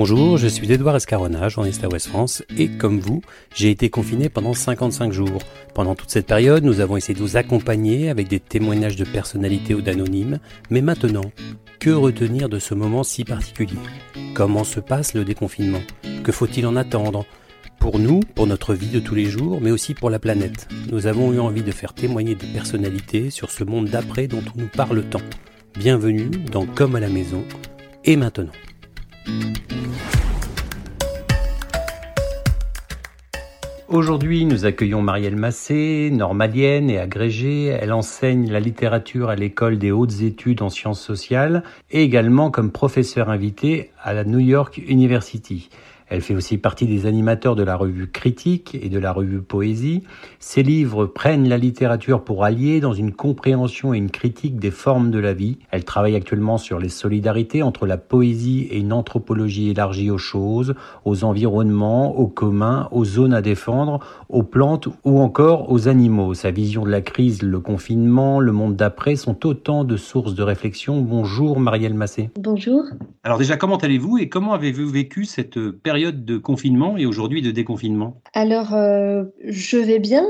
Bonjour, 0.00 0.36
je 0.38 0.46
suis 0.46 0.70
Edouard 0.70 0.94
Escarona, 0.94 1.48
journaliste 1.48 1.82
à 1.82 1.88
Ouest 1.88 2.06
France, 2.06 2.44
et 2.56 2.68
comme 2.68 3.00
vous, 3.00 3.20
j'ai 3.52 3.72
été 3.72 3.90
confiné 3.90 4.28
pendant 4.28 4.54
55 4.54 5.10
jours. 5.10 5.40
Pendant 5.74 5.96
toute 5.96 6.10
cette 6.10 6.28
période, 6.28 6.62
nous 6.62 6.78
avons 6.78 6.96
essayé 6.96 7.14
de 7.14 7.18
vous 7.18 7.36
accompagner 7.36 8.08
avec 8.08 8.28
des 8.28 8.38
témoignages 8.38 8.94
de 8.94 9.02
personnalités 9.02 9.74
ou 9.74 9.80
d'anonymes, 9.80 10.38
mais 10.70 10.82
maintenant, 10.82 11.32
que 11.80 11.90
retenir 11.90 12.48
de 12.48 12.60
ce 12.60 12.74
moment 12.74 13.02
si 13.02 13.24
particulier? 13.24 13.74
Comment 14.34 14.62
se 14.62 14.78
passe 14.78 15.14
le 15.14 15.24
déconfinement? 15.24 15.82
Que 16.22 16.30
faut-il 16.30 16.64
en 16.68 16.76
attendre? 16.76 17.26
Pour 17.80 17.98
nous, 17.98 18.20
pour 18.20 18.46
notre 18.46 18.74
vie 18.74 18.90
de 18.90 19.00
tous 19.00 19.16
les 19.16 19.24
jours, 19.24 19.58
mais 19.60 19.72
aussi 19.72 19.94
pour 19.94 20.10
la 20.10 20.20
planète. 20.20 20.68
Nous 20.92 21.08
avons 21.08 21.32
eu 21.32 21.40
envie 21.40 21.64
de 21.64 21.72
faire 21.72 21.92
témoigner 21.92 22.36
des 22.36 22.46
personnalités 22.46 23.30
sur 23.30 23.50
ce 23.50 23.64
monde 23.64 23.88
d'après 23.88 24.28
dont 24.28 24.44
on 24.54 24.60
nous 24.60 24.68
parle 24.68 25.02
tant. 25.02 25.22
Bienvenue 25.76 26.30
dans 26.52 26.66
Comme 26.66 26.94
à 26.94 27.00
la 27.00 27.08
maison, 27.08 27.42
et 28.04 28.14
maintenant. 28.14 28.52
Aujourd'hui, 33.88 34.44
nous 34.44 34.66
accueillons 34.66 35.00
Marielle 35.00 35.36
Massé, 35.36 36.10
normalienne 36.12 36.90
et 36.90 36.98
agrégée. 36.98 37.66
Elle 37.66 37.94
enseigne 37.94 38.50
la 38.52 38.60
littérature 38.60 39.30
à 39.30 39.34
l'école 39.34 39.78
des 39.78 39.90
hautes 39.90 40.20
études 40.20 40.60
en 40.60 40.68
sciences 40.68 41.00
sociales 41.00 41.62
et 41.90 42.02
également 42.02 42.50
comme 42.50 42.70
professeur 42.70 43.30
invité 43.30 43.90
à 44.02 44.12
la 44.12 44.24
New 44.24 44.40
York 44.40 44.78
University. 44.86 45.70
Elle 46.10 46.22
fait 46.22 46.34
aussi 46.34 46.56
partie 46.56 46.86
des 46.86 47.04
animateurs 47.04 47.54
de 47.54 47.62
la 47.62 47.76
revue 47.76 48.10
Critique 48.10 48.78
et 48.80 48.88
de 48.88 48.98
la 48.98 49.12
revue 49.12 49.42
Poésie. 49.42 50.02
Ses 50.38 50.62
livres 50.62 51.04
prennent 51.04 51.48
la 51.48 51.58
littérature 51.58 52.24
pour 52.24 52.44
allier 52.44 52.80
dans 52.80 52.94
une 52.94 53.12
compréhension 53.12 53.92
et 53.92 53.98
une 53.98 54.10
critique 54.10 54.58
des 54.58 54.70
formes 54.70 55.10
de 55.10 55.18
la 55.18 55.34
vie. 55.34 55.58
Elle 55.70 55.84
travaille 55.84 56.16
actuellement 56.16 56.56
sur 56.56 56.78
les 56.78 56.88
solidarités 56.88 57.62
entre 57.62 57.86
la 57.86 57.98
poésie 57.98 58.68
et 58.70 58.78
une 58.78 58.94
anthropologie 58.94 59.68
élargie 59.68 60.10
aux 60.10 60.18
choses, 60.18 60.74
aux 61.04 61.24
environnements, 61.24 62.18
aux 62.18 62.28
communs, 62.28 62.88
aux 62.90 63.04
zones 63.04 63.34
à 63.34 63.42
défendre, 63.42 64.00
aux 64.30 64.42
plantes 64.42 64.88
ou 65.04 65.20
encore 65.20 65.70
aux 65.70 65.88
animaux. 65.88 66.32
Sa 66.32 66.50
vision 66.50 66.84
de 66.84 66.90
la 66.90 67.02
crise, 67.02 67.42
le 67.42 67.60
confinement, 67.60 68.40
le 68.40 68.52
monde 68.52 68.76
d'après 68.76 69.16
sont 69.16 69.46
autant 69.46 69.84
de 69.84 69.96
sources 69.98 70.34
de 70.34 70.42
réflexion. 70.42 71.02
Bonjour 71.02 71.60
Marielle 71.60 71.94
Massé. 71.94 72.30
Bonjour. 72.40 72.84
Alors 73.24 73.36
déjà, 73.36 73.58
comment 73.58 73.76
allez-vous 73.76 74.16
et 74.16 74.30
comment 74.30 74.54
avez-vous 74.54 74.88
vécu 74.88 75.26
cette 75.26 75.58
période 75.70 75.97
de 76.06 76.38
confinement 76.38 76.96
et 76.96 77.06
aujourd'hui 77.06 77.42
de 77.42 77.50
déconfinement? 77.50 78.20
Alors, 78.34 78.74
euh, 78.74 79.24
je 79.44 79.76
vais 79.76 79.98
bien, 79.98 80.26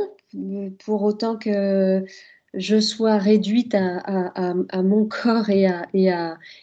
pour 0.84 1.02
autant 1.02 1.36
que 1.36 2.04
je 2.54 2.80
sois 2.80 3.18
réduite 3.18 3.74
à, 3.74 4.82
mon 4.82 5.06
corps 5.06 5.50
et 5.50 5.68
et 5.92 6.10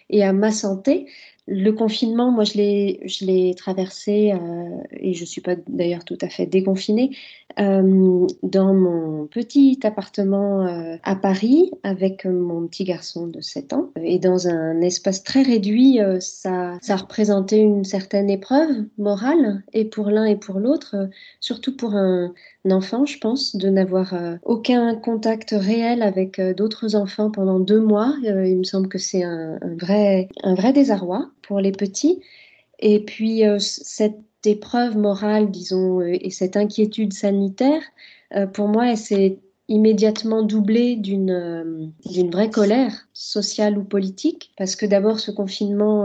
et 0.09 0.23
à 0.23 0.34
ma 0.34 0.52
santé. 0.52 1.08
Le 1.47 1.71
confinement, 1.71 2.31
moi, 2.31 2.43
je 2.43 3.25
l'ai 3.25 3.53
traversé, 3.55 4.33
euh, 4.33 4.77
et 4.91 5.13
je 5.13 5.21
ne 5.21 5.25
suis 5.27 5.41
pas 5.41 5.55
d'ailleurs 5.67 6.03
tout 6.03 6.17
à 6.21 6.27
fait 6.27 6.47
déconfinée, 6.47 7.15
euh, 7.59 8.25
dans 8.41 8.73
mon 8.73 9.27
petit 9.27 9.79
appartement 9.83 10.66
euh, 10.66 10.97
à 11.03 11.16
Paris 11.16 11.69
avec 11.83 12.25
mon 12.25 12.66
petit 12.66 12.83
garçon 12.83 13.27
de 13.27 13.41
7 13.41 13.73
ans. 13.73 13.91
Et 14.01 14.17
dans 14.17 14.47
un 14.47 14.81
espace 14.81 15.23
très 15.23 15.44
réduit, 15.44 16.00
ça, 16.19 16.79
ça 16.81 16.95
représentait 16.95 17.59
une 17.59 17.84
certaine 17.84 18.31
épreuve 18.31 18.85
morale, 18.97 19.63
et 19.72 19.85
pour 19.85 20.09
l'un 20.09 20.25
et 20.25 20.38
pour 20.38 20.59
l'autre, 20.59 20.95
surtout 21.41 21.78
pour 21.78 21.94
un, 21.94 22.34
enfant, 22.72 23.05
je 23.05 23.19
pense, 23.19 23.55
de 23.55 23.69
n'avoir 23.69 24.16
aucun 24.41 24.95
contact 24.95 25.51
réel 25.55 26.01
avec 26.01 26.41
d'autres 26.57 26.95
enfants 26.95 27.29
pendant 27.29 27.59
deux 27.59 27.79
mois. 27.79 28.16
il 28.23 28.57
me 28.57 28.63
semble 28.63 28.88
que 28.88 28.97
c'est 28.97 29.22
un, 29.22 29.59
vrai, 29.79 30.29
un 30.41 30.55
vrai 30.55 30.73
désarroi 30.73 31.29
pour 31.47 31.59
les 31.59 31.72
petits. 31.72 32.22
Et 32.79 33.00
puis 33.00 33.45
euh, 33.45 33.57
cette 33.59 34.19
épreuve 34.45 34.97
morale, 34.97 35.50
disons, 35.51 36.01
euh, 36.01 36.17
et 36.19 36.29
cette 36.29 36.57
inquiétude 36.57 37.13
sanitaire, 37.13 37.81
euh, 38.35 38.47
pour 38.47 38.67
moi, 38.67 38.89
elle 38.91 38.97
s'est 38.97 39.39
immédiatement 39.67 40.44
doublée 40.44 40.95
d'une 40.95 41.91
d'une 42.05 42.29
vraie 42.29 42.51
colère 42.51 43.07
sociale 43.13 43.79
ou 43.79 43.84
politique, 43.84 44.51
parce 44.57 44.75
que 44.75 44.85
d'abord 44.85 45.19
ce 45.19 45.31
confinement, 45.31 46.03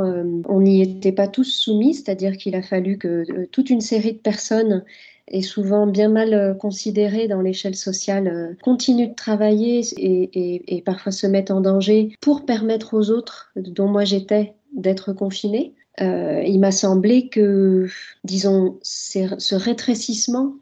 on 0.48 0.60
n'y 0.62 0.80
était 0.80 1.12
pas 1.12 1.28
tous 1.28 1.44
soumis, 1.44 1.92
c'est-à-dire 1.92 2.38
qu'il 2.38 2.54
a 2.54 2.62
fallu 2.62 2.96
que 2.96 3.44
toute 3.52 3.68
une 3.68 3.82
série 3.82 4.14
de 4.14 4.18
personnes 4.18 4.82
et 5.28 5.42
souvent 5.42 5.86
bien 5.86 6.08
mal 6.08 6.56
considérées 6.58 7.28
dans 7.28 7.42
l'échelle 7.42 7.76
sociale, 7.76 8.56
continuent 8.62 9.10
de 9.10 9.14
travailler 9.14 9.82
et, 9.98 10.82
parfois 10.86 11.12
se 11.12 11.26
mettent 11.26 11.50
en 11.50 11.60
danger 11.60 12.16
pour 12.22 12.46
permettre 12.46 12.94
aux 12.94 13.10
autres, 13.10 13.52
dont 13.56 13.88
moi 13.88 14.06
j'étais, 14.06 14.54
d'être 14.72 15.12
confiné. 15.12 15.74
Euh, 16.00 16.42
il 16.46 16.60
m'a 16.60 16.72
semblé 16.72 17.28
que, 17.28 17.86
disons, 18.24 18.78
ce 18.82 19.54
rétrécissement 19.54 20.54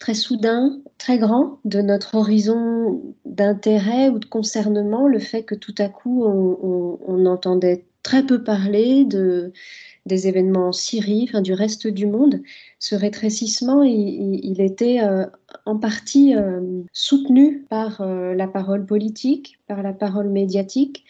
très 0.00 0.14
soudain, 0.14 0.78
très 0.98 1.18
grand 1.18 1.58
de 1.64 1.82
notre 1.82 2.14
horizon 2.14 3.02
d'intérêt 3.26 4.08
ou 4.08 4.18
de 4.18 4.24
concernement, 4.24 5.08
le 5.08 5.18
fait 5.18 5.42
que 5.42 5.54
tout 5.54 5.74
à 5.78 5.88
coup 5.88 6.24
on, 6.24 7.26
entendait 7.26 7.84
très 8.02 8.24
peu 8.24 8.42
parler 8.42 9.04
de, 9.04 9.52
des 10.06 10.26
événements 10.26 10.68
en 10.68 10.72
Syrie, 10.72 11.26
enfin, 11.28 11.40
du 11.40 11.52
reste 11.52 11.86
du 11.86 12.06
monde, 12.06 12.40
ce 12.78 12.94
rétrécissement, 12.94 13.82
il, 13.82 14.60
était 14.60 15.00
euh, 15.02 15.26
en 15.66 15.76
partie 15.76 16.34
euh, 16.34 16.82
soutenu 16.92 17.64
par 17.68 18.04
la 18.04 18.48
parole 18.48 18.86
politique, 18.86 19.58
par 19.68 19.82
la 19.82 19.92
parole 19.92 20.30
médiatique, 20.30 21.04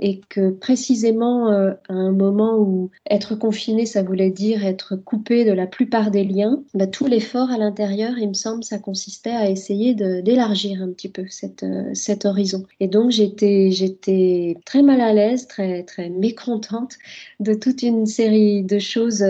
et 0.00 0.20
que 0.28 0.50
précisément 0.50 1.50
euh, 1.50 1.72
à 1.88 1.94
un 1.94 2.12
moment 2.12 2.56
où 2.58 2.90
être 3.10 3.34
confiné, 3.34 3.86
ça 3.86 4.02
voulait 4.02 4.30
dire 4.30 4.64
être 4.64 4.96
coupé 4.96 5.44
de 5.44 5.52
la 5.52 5.66
plupart 5.66 6.10
des 6.10 6.24
liens, 6.24 6.62
bah, 6.74 6.86
tout 6.86 7.06
l'effort 7.06 7.50
à 7.50 7.58
l'intérieur, 7.58 8.18
il 8.18 8.28
me 8.28 8.34
semble, 8.34 8.64
ça 8.64 8.78
consistait 8.78 9.30
à 9.30 9.50
essayer 9.50 9.94
d'élargir 9.94 10.82
un 10.82 10.88
petit 10.88 11.08
peu 11.08 11.24
euh, 11.62 11.90
cet 11.94 12.24
horizon. 12.24 12.64
Et 12.80 12.88
donc 12.88 13.10
j'étais 13.10 14.56
très 14.64 14.82
mal 14.82 15.00
à 15.00 15.12
l'aise, 15.12 15.46
très 15.46 15.82
très 15.82 16.10
mécontente 16.10 16.94
de 17.40 17.54
toute 17.54 17.82
une 17.82 18.06
série 18.06 18.62
de 18.62 18.78
choses. 18.78 19.24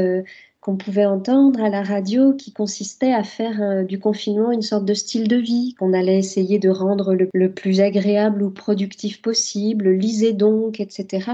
Qu'on 0.61 0.77
pouvait 0.77 1.07
entendre 1.07 1.63
à 1.63 1.69
la 1.69 1.85
radio 1.85 2.35
qui 2.35 2.53
consistait 2.53 3.13
à 3.13 3.23
faire 3.23 3.63
euh, 3.63 3.85
du 3.85 4.01
confinement 4.01 4.51
une 4.51 4.63
sorte 4.63 4.85
de 4.85 4.93
style 4.93 5.29
de 5.29 5.37
vie 5.37 5.75
qu'on 5.79 5.93
allait 5.93 6.19
essayer 6.19 6.59
de 6.59 6.69
rendre 6.69 7.15
le, 7.15 7.53
plus 7.53 7.81
agréable 7.81 8.43
ou 8.43 8.51
productif 8.51 9.23
possible, 9.23 9.91
lisez 9.91 10.33
donc, 10.33 10.81
etc. 10.81 11.31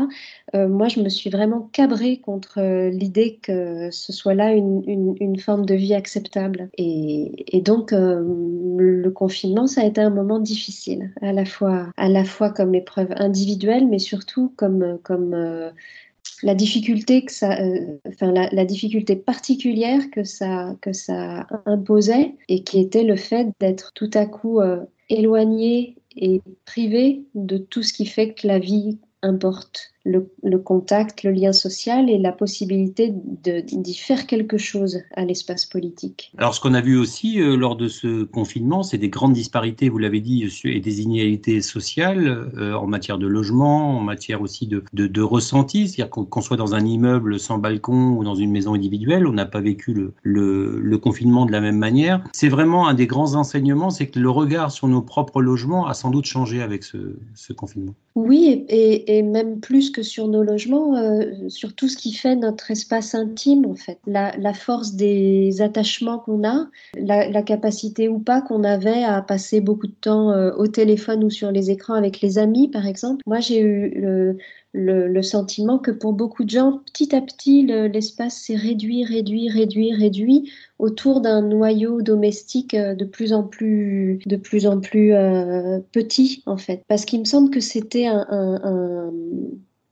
Euh, 0.55 0.69
moi, 0.69 0.89
je 0.89 1.01
me 1.01 1.09
suis 1.09 1.31
vraiment 1.31 1.71
cabrée 1.73 2.19
contre 2.19 2.61
euh, 2.61 2.91
l'idée 2.91 3.39
que 3.43 3.91
ce 3.91 4.13
soit 4.13 4.35
là 4.35 4.53
une, 4.53 4.83
une, 5.19 5.39
forme 5.39 5.65
de 5.65 5.75
vie 5.75 5.95
acceptable. 5.95 6.69
Et, 6.77 7.57
et 7.57 7.63
donc, 7.63 7.93
le 7.93 9.11
confinement, 9.11 9.67
ça 9.67 9.81
a 9.81 9.85
été 9.85 10.01
un 10.01 10.11
moment 10.11 10.39
difficile, 10.39 11.13
à 11.23 11.33
la 11.33 11.45
fois, 11.45 11.89
à 11.97 12.09
la 12.09 12.25
fois 12.25 12.51
comme 12.51 12.75
épreuve 12.75 13.13
individuelle, 13.17 13.89
mais 13.89 13.99
surtout 13.99 14.53
comme, 14.57 14.99
comme 15.03 15.35
la 16.43 16.55
difficulté 16.55 17.25
que 17.25 17.33
ça, 17.33 17.61
euh, 17.61 17.99
enfin 18.07 18.33
la, 18.33 18.65
difficulté 18.65 19.17
particulière 19.17 20.03
que 20.11 20.25
ça 20.25 20.77
que 20.81 20.93
ça 20.93 21.47
imposait 21.67 22.35
et 22.49 22.63
qui 22.63 22.81
était 22.81 23.05
le 23.05 23.17
fait 23.17 23.49
d'être 23.61 23.93
tout 23.95 24.11
à 24.15 24.27
coup 24.27 24.61
euh, 24.61 24.85
éloigné 25.09 25.97
et 26.17 26.43
privé 26.65 27.25
de 27.35 27.59
tout 27.59 27.83
ce 27.83 27.93
qui 27.93 28.07
fait 28.07 28.35
que 28.35 28.47
la 28.47 28.59
vie 28.59 28.99
importe 29.23 29.94
le, 30.05 30.59
contact, 30.59 31.23
le 31.23 31.31
lien 31.31 31.53
social 31.53 32.11
et 32.11 32.19
la 32.19 32.33
possibilité 32.33 33.13
d'y 33.13 33.95
faire 33.95 34.27
quelque 34.27 34.59
chose 34.59 35.01
à 35.17 35.25
l'espace 35.25 35.67
politique. 35.67 36.33
Alors 36.39 36.55
ce 36.55 36.61
qu'on 36.61 36.75
a 36.75 36.81
vu 36.81 36.99
aussi 36.99 37.41
euh, 37.41 37.57
lors 37.57 37.77
de 37.77 37.89
ce 37.89 38.25
confinement, 38.25 38.83
c'est 38.83 38.99
des 38.99 39.09
grandes 39.09 39.33
disparités, 39.33 39.89
vous 39.89 39.99
l'avez 39.99 40.21
dit, 40.21 40.49
et 40.65 40.81
des 40.81 41.01
inégalités 41.01 41.61
sociales 41.63 42.51
euh, 42.57 42.75
en 42.75 42.87
matière 42.87 43.19
de 43.19 43.27
logement, 43.27 43.99
en 43.99 44.01
matière 44.01 44.43
aussi 44.43 44.67
de, 44.67 44.85
de, 44.93 45.23
ressenti, 45.23 45.89
c'est-à-dire 45.89 46.11
qu'on 46.11 46.41
soit 46.41 46.57
dans 46.57 46.75
un 46.75 46.85
immeuble 46.85 47.41
sans 47.41 47.59
balcon 47.59 48.11
ou 48.11 48.25
dans 48.25 48.35
une 48.35 48.51
maison 48.51 48.75
individuelle, 48.75 49.27
on 49.27 49.33
n'a 49.33 49.47
pas 49.47 49.61
vécu 49.61 49.95
le, 49.95 50.13
le, 50.23 50.99
confinement 50.99 51.47
de 51.47 51.53
la 51.53 51.61
même 51.61 51.79
manière. 51.79 52.23
C'est 52.33 52.49
vraiment 52.49 52.87
un 52.89 52.95
des 52.95 53.07
grands 53.07 53.35
enseignements, 53.35 53.91
c'est 53.91 54.09
que 54.09 54.19
le 54.19 54.31
regard 54.31 54.71
sur 54.71 54.87
nos 54.87 55.03
propres 55.03 55.41
logements 55.41 55.87
a 55.87 55.95
sans 55.95 56.11
doute 56.11 56.27
changé 56.27 56.63
avec 56.63 56.85
ce, 56.85 57.17
ce 57.35 57.53
confinement. 57.53 57.95
Oui, 58.15 58.65
et, 58.69 59.19
et 59.19 59.23
même 59.23 59.61
plus 59.61 59.94
que 59.95 60.03
sur 60.03 60.29
nos 60.29 60.43
logements, 60.43 60.97
euh, 60.97 61.49
sur 61.49 61.75
tout 61.75 61.89
ce 61.89 61.97
qui 61.97 62.13
fait 62.13 62.37
notre 62.37 62.71
espace 62.71 63.15
intime, 63.15 63.65
en 63.65 63.75
fait. 63.75 63.99
La, 64.07 64.53
force 64.53 64.95
des 64.95 65.63
attachements 65.63 66.19
qu'on 66.19 66.47
a, 66.47 66.69
la, 66.97 67.43
capacité 67.43 68.09
ou 68.09 68.19
pas 68.19 68.43
qu'on 68.43 68.65
avait 68.65 69.05
à 69.05 69.23
passer 69.23 69.61
beaucoup 69.61 69.87
de 69.87 69.95
temps 70.01 70.31
euh, 70.33 70.51
au 70.57 70.67
téléphone 70.67 71.25
ou 71.25 71.31
sur 71.31 71.51
les 71.51 71.71
écrans 71.71 71.95
avec 71.95 72.21
les 72.21 72.39
amis, 72.39 72.69
par 72.69 72.87
exemple. 72.87 73.23
Moi, 73.27 73.41
j'ai 73.41 73.61
eu 73.61 74.37
le, 74.73 75.23
sentiment 75.23 75.79
que 75.79 75.93
pour 75.93 76.13
beaucoup 76.13 76.45
de 76.45 76.51
gens, 76.51 76.81
petit 76.93 77.15
à 77.15 77.21
petit, 77.21 77.65
l'espace 77.65 78.37
s'est 78.37 78.57
réduit, 78.57 79.05
réduit, 79.05 79.49
réduit, 79.49 79.95
réduit 79.95 80.53
autour 80.81 81.21
d'un 81.21 81.41
noyau 81.41 82.03
domestique 82.03 82.75
euh, 82.75 82.95
de 82.95 83.05
plus 83.05 83.33
en 83.33 83.45
plus, 83.45 84.19
de 84.27 84.37
plus 84.37 84.67
en 84.67 84.81
plus 84.81 85.13
petit, 85.93 86.43
en 86.47 86.57
fait. 86.57 86.83
Parce 86.89 87.05
qu'il 87.05 87.21
me 87.21 87.25
semble 87.25 87.51
que 87.51 87.61
c'était 87.61 88.07
un 88.07 89.13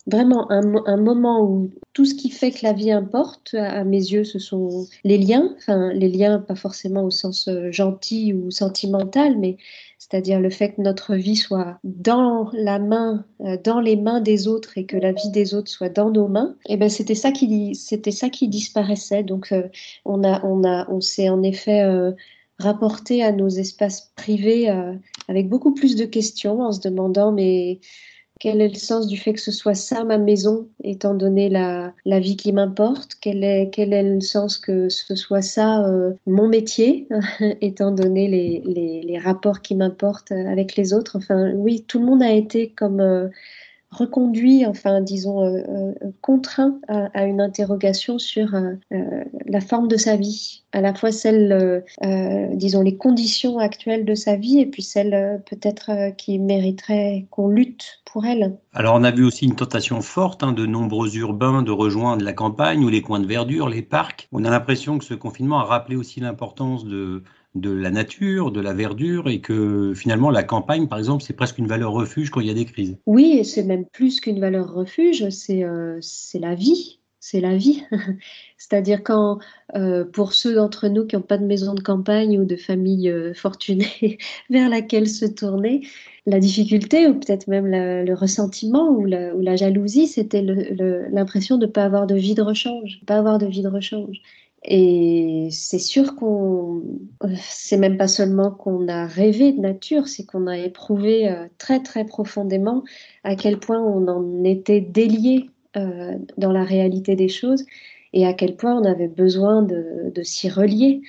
vraiment 0.06 0.50
un, 0.50 0.96
moment 0.96 1.42
où 1.42 1.70
tout 1.92 2.04
ce 2.04 2.14
qui 2.14 2.30
fait 2.30 2.50
que 2.50 2.60
la 2.62 2.72
vie 2.72 2.90
importe, 2.90 3.54
à, 3.54 3.84
mes 3.84 3.98
yeux, 3.98 4.24
ce 4.24 4.38
sont 4.38 4.86
les 5.04 5.18
liens, 5.18 5.54
enfin 5.56 5.92
les 5.92 6.08
liens 6.08 6.38
pas 6.38 6.56
forcément 6.56 7.04
au 7.04 7.10
sens 7.10 7.46
euh, 7.48 7.70
gentil 7.70 8.32
ou 8.34 8.50
sentimental, 8.50 9.38
mais 9.38 9.58
c'est-à-dire 9.98 10.40
le 10.40 10.50
fait 10.50 10.72
que 10.72 10.80
notre 10.80 11.14
vie 11.14 11.36
soit 11.36 11.78
dans 11.84 12.50
la 12.52 12.80
main, 12.80 13.24
euh, 13.42 13.56
dans 13.62 13.80
les 13.80 13.96
mains 13.96 14.20
des 14.20 14.48
autres 14.48 14.76
et 14.76 14.86
que 14.86 14.96
la 14.96 15.12
vie 15.12 15.30
des 15.30 15.54
autres 15.54 15.70
soit 15.70 15.88
dans 15.88 16.10
nos 16.10 16.26
mains, 16.26 16.56
et 16.66 16.74
eh 16.74 16.76
ben 16.76 16.88
c'était 16.88 17.14
ça 17.14 17.30
qui 17.30 17.74
c'était 17.76 18.10
ça 18.10 18.28
qui 18.28 18.48
disparaissait. 18.48 19.22
Donc 19.22 19.52
euh, 19.52 19.68
on 20.04 20.24
a 20.24 20.44
on 20.44 20.64
a 20.64 20.90
on 20.90 21.00
s'est 21.00 21.28
en 21.28 21.42
effet 21.42 21.84
rapporté 22.58 23.22
à 23.22 23.32
nos 23.32 23.48
espaces 23.48 24.12
privés 24.16 24.68
avec 25.28 25.48
beaucoup 25.48 25.74
plus 25.74 25.96
de 25.96 26.04
questions 26.04 26.60
en 26.60 26.72
se 26.72 26.80
demandant 26.80 27.32
mais 27.32 27.80
quel 28.42 28.60
est 28.60 28.70
le 28.70 28.74
sens 28.74 29.06
du 29.06 29.16
fait 29.16 29.34
que 29.34 29.40
ce 29.40 29.52
soit 29.52 29.76
ça 29.76 30.02
ma 30.02 30.18
maison, 30.18 30.68
étant 30.82 31.14
donné 31.14 31.48
la, 31.48 31.92
vie 32.04 32.36
qui 32.36 32.52
m'importe? 32.52 33.12
Quel 33.20 33.44
est, 33.44 33.70
le 33.76 34.20
sens 34.20 34.58
que 34.58 34.88
ce 34.88 35.14
soit 35.14 35.42
ça 35.42 35.86
euh, 35.86 36.14
mon 36.26 36.48
métier, 36.48 37.06
étant 37.60 37.92
donné 37.92 38.26
les, 38.26 39.18
rapports 39.20 39.62
qui 39.62 39.76
m'importent 39.76 40.32
avec 40.32 40.74
les 40.74 40.92
autres? 40.92 41.14
Enfin, 41.18 41.52
oui, 41.54 41.84
tout 41.86 42.00
le 42.00 42.06
monde 42.06 42.20
a 42.20 42.32
été 42.32 42.70
comme 42.70 42.98
euh, 42.98 43.28
reconduit, 43.92 44.64
enfin, 44.66 45.00
disons, 45.00 45.44
euh, 45.44 45.62
euh, 45.68 45.92
contraint 46.22 46.78
à, 46.88 47.24
une 47.24 47.40
interrogation 47.40 48.18
sur 48.18 48.54
euh, 48.54 48.74
la 49.46 49.60
forme 49.60 49.86
de 49.86 49.96
sa 49.96 50.16
vie, 50.16 50.62
à 50.72 50.80
la 50.80 50.94
fois 50.94 51.12
celle, 51.12 51.84
disons, 52.54 52.82
les 52.82 52.96
conditions 52.96 53.58
actuelles 53.58 54.04
de 54.04 54.14
sa 54.14 54.36
vie 54.36 54.60
et 54.60 54.66
puis 54.66 54.82
celle 54.82 55.42
peut-être 55.48 56.14
qui 56.16 56.38
mériterait 56.38 57.26
qu'on 57.30 57.48
lutte 57.48 58.00
pour 58.10 58.24
elle. 58.24 58.56
Alors, 58.72 58.94
on 58.94 59.04
a 59.04 59.10
vu 59.10 59.24
aussi 59.24 59.44
une 59.44 59.54
tentation 59.54 60.00
forte 60.00 60.42
hein, 60.42 60.52
de 60.52 60.64
nombreux 60.64 61.14
urbains 61.16 61.62
de 61.62 61.70
rejoindre 61.70 62.24
la 62.24 62.32
campagne 62.32 62.84
ou 62.84 62.88
les 62.88 63.02
coins 63.02 63.20
de 63.20 63.26
verdure, 63.26 63.68
les 63.68 63.82
parcs. 63.82 64.28
On 64.32 64.44
a 64.44 64.50
l'impression 64.50 64.98
que 64.98 65.04
ce 65.04 65.14
confinement 65.14 65.60
a 65.60 65.64
rappelé 65.64 65.96
aussi 65.96 66.20
l'importance 66.20 66.86
de 66.86 67.22
de 67.54 67.70
la 67.70 67.90
nature, 67.90 68.50
de 68.50 68.60
la 68.60 68.72
verdure, 68.72 69.28
et 69.28 69.40
que 69.40 69.92
finalement 69.94 70.30
la 70.30 70.42
campagne, 70.42 70.88
par 70.88 70.98
exemple, 70.98 71.22
c'est 71.22 71.36
presque 71.36 71.58
une 71.58 71.66
valeur 71.66 71.92
refuge 71.92 72.30
quand 72.30 72.40
il 72.40 72.46
y 72.46 72.50
a 72.50 72.54
des 72.54 72.64
crises. 72.64 72.96
Oui, 73.06 73.36
et 73.38 73.44
c'est 73.44 73.62
même 73.62 73.84
plus 73.84 74.20
qu'une 74.20 74.40
valeur 74.40 74.72
refuge, 74.72 75.28
c'est 75.28 75.64
euh, 75.64 76.00
la 76.34 76.54
vie. 76.54 76.98
C'est 77.24 77.40
la 77.40 77.56
vie. 77.56 77.84
C'est-à-dire 78.58 79.04
quand, 79.04 79.38
euh, 79.76 80.04
pour 80.04 80.32
ceux 80.32 80.54
d'entre 80.54 80.88
nous 80.88 81.06
qui 81.06 81.14
n'ont 81.14 81.22
pas 81.22 81.38
de 81.38 81.44
maison 81.44 81.74
de 81.74 81.80
campagne 81.80 82.36
ou 82.40 82.44
de 82.44 82.56
famille 82.56 83.08
euh, 83.08 83.32
fortunée 83.32 84.18
vers 84.50 84.68
laquelle 84.68 85.08
se 85.08 85.26
tourner, 85.26 85.86
la 86.26 86.40
difficulté 86.40 87.06
ou 87.06 87.14
peut-être 87.14 87.48
même 87.48 87.66
le 87.66 88.14
ressentiment 88.14 88.90
ou 88.90 89.04
la, 89.04 89.34
ou 89.34 89.40
la 89.40 89.56
jalousie, 89.56 90.06
c'était 90.06 90.42
l'impression 90.42 91.58
de 91.58 91.66
ne 91.66 91.70
pas 91.70 91.84
avoir 91.84 92.06
de 92.06 92.14
vie 92.14 92.34
de 92.34 92.42
rechange, 92.42 93.00
pas 93.06 93.18
avoir 93.18 93.38
de 93.38 93.46
vie 93.46 93.62
de 93.62 93.68
rechange. 93.68 94.20
Et 94.64 95.48
c'est 95.50 95.80
sûr 95.80 96.14
qu'on, 96.14 96.82
c'est 97.36 97.76
même 97.76 97.96
pas 97.96 98.06
seulement 98.06 98.52
qu'on 98.52 98.86
a 98.86 99.06
rêvé 99.06 99.52
de 99.52 99.60
nature, 99.60 100.06
c'est 100.06 100.24
qu'on 100.24 100.46
a 100.46 100.56
éprouvé 100.56 101.28
euh, 101.28 101.46
très 101.58 101.82
très 101.82 102.04
profondément 102.04 102.84
à 103.24 103.34
quel 103.34 103.58
point 103.58 103.80
on 103.82 104.06
en 104.06 104.44
était 104.44 104.80
délié 104.80 105.50
euh, 105.76 106.14
dans 106.36 106.52
la 106.52 106.64
réalité 106.64 107.16
des 107.16 107.28
choses 107.28 107.64
et 108.12 108.26
à 108.26 108.34
quel 108.34 108.56
point 108.56 108.78
on 108.78 108.84
avait 108.84 109.08
besoin 109.08 109.62
de, 109.62 110.12
de 110.14 110.22
s'y 110.22 110.48
relier. 110.48 111.00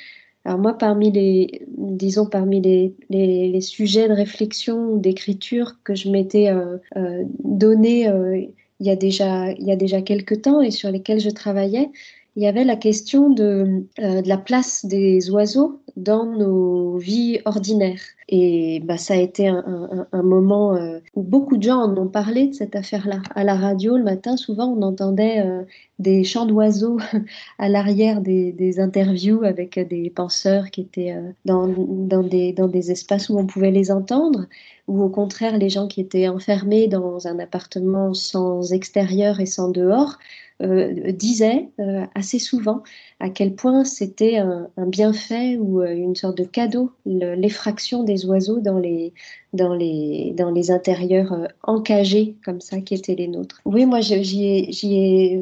Alors 0.46 0.60
moi, 0.60 0.78
parmi 0.78 1.12
les, 1.12 1.62
disons, 1.78 2.26
parmi 2.26 2.62
les, 2.62 2.94
les, 3.10 3.62
sujets 3.62 4.10
de 4.10 4.14
réflexion 4.14 4.98
d'écriture 4.98 5.76
que 5.84 5.96
je 5.96 6.10
m'étais 6.10 6.50
euh, 6.50 6.78
euh 6.98 7.24
donné 7.44 8.10
euh, 8.10 8.38
il 8.80 8.88
y 8.88 8.90
a 8.90 8.96
déjà 8.96 9.52
il 9.52 9.66
y 9.66 9.72
a 9.72 9.76
déjà 9.78 10.02
quelques 10.02 10.42
temps 10.42 10.62
et 10.62 10.72
sur 10.72 10.92
lesquels 10.92 11.22
je 11.22 11.30
travaillais, 11.30 11.90
il 12.36 12.42
y 12.42 12.48
avait 12.48 12.64
la 12.64 12.76
question 12.76 13.30
de, 13.30 13.86
euh, 14.00 14.22
de, 14.22 14.28
la 14.28 14.38
place 14.38 14.86
des 14.86 15.30
oiseaux 15.30 15.82
dans 15.96 16.26
nos 16.26 16.98
vies 16.98 17.40
ordinaires. 17.46 18.02
Et 18.28 18.82
bah, 18.86 18.98
ça 18.98 19.14
a 19.14 19.18
été 19.18 19.48
un, 19.48 20.08
moment 20.24 20.76
euh, 20.76 21.00
où 21.14 21.22
beaucoup 21.22 21.58
de 21.58 21.64
gens 21.64 21.82
en 21.82 21.96
ont 21.96 22.08
parlé 22.08 22.48
de 22.48 22.54
cette 22.54 22.76
affaire-là. 22.76 23.22
À 23.36 23.44
la 23.44 23.56
radio, 23.56 23.98
le 23.98 24.04
matin, 24.04 24.36
souvent, 24.36 24.74
on 24.76 24.82
entendait 24.82 25.46
euh, 25.46 25.62
des 26.00 26.24
chants 26.24 26.48
d'oiseaux 26.48 26.98
à 27.60 27.70
l'arrière 27.70 28.22
des, 28.22 28.80
interviews 28.80 29.44
avec 29.44 29.78
des 29.78 30.10
penseurs 30.10 30.72
qui 30.72 30.82
étaient 30.82 31.16
dans, 31.46 31.68
dans, 31.68 32.24
des, 32.24 32.54
dans 32.54 32.68
des 32.68 32.90
espaces 32.90 33.30
où 33.30 33.38
on 33.38 33.46
pouvait 33.46 33.72
les 33.72 33.92
entendre, 33.92 34.48
ou 34.88 35.02
au 35.02 35.10
contraire, 35.10 35.58
les 35.58 35.70
gens 35.70 35.88
qui 35.88 36.02
étaient 36.02 36.28
enfermés 36.28 36.88
dans 36.88 37.28
un 37.28 37.40
appartement 37.40 38.14
sans 38.14 38.74
extérieur 38.74 39.40
et 39.40 39.46
sans 39.46 39.70
dehors 39.70 40.18
euh, 40.62 41.12
disait 41.12 41.70
euh, 41.80 42.06
assez 42.14 42.38
souvent 42.38 42.84
à 43.20 43.30
quel 43.30 43.56
point 43.56 43.84
c'était 43.84 44.38
un, 44.38 44.70
bienfait 44.88 45.58
ou 45.58 45.82
euh, 45.82 45.94
une 45.94 46.16
sorte 46.16 46.38
de 46.38 46.44
cadeau, 46.44 46.92
l'effraction 47.06 48.04
des 48.04 48.26
oiseaux 48.26 48.60
dans 48.60 48.78
les, 48.78 49.14
dans 49.54 49.74
les, 49.74 50.32
dans 50.38 50.52
les 50.52 50.70
intérieurs 50.70 51.48
encagés 51.64 52.36
comme 52.46 52.62
ça 52.62 52.82
qui 52.82 52.94
étaient 52.94 53.16
les 53.16 53.28
nôtres. 53.28 53.62
Oui, 53.66 53.86
moi 53.86 54.00
j'y 54.00 54.46
ai, 54.46 55.42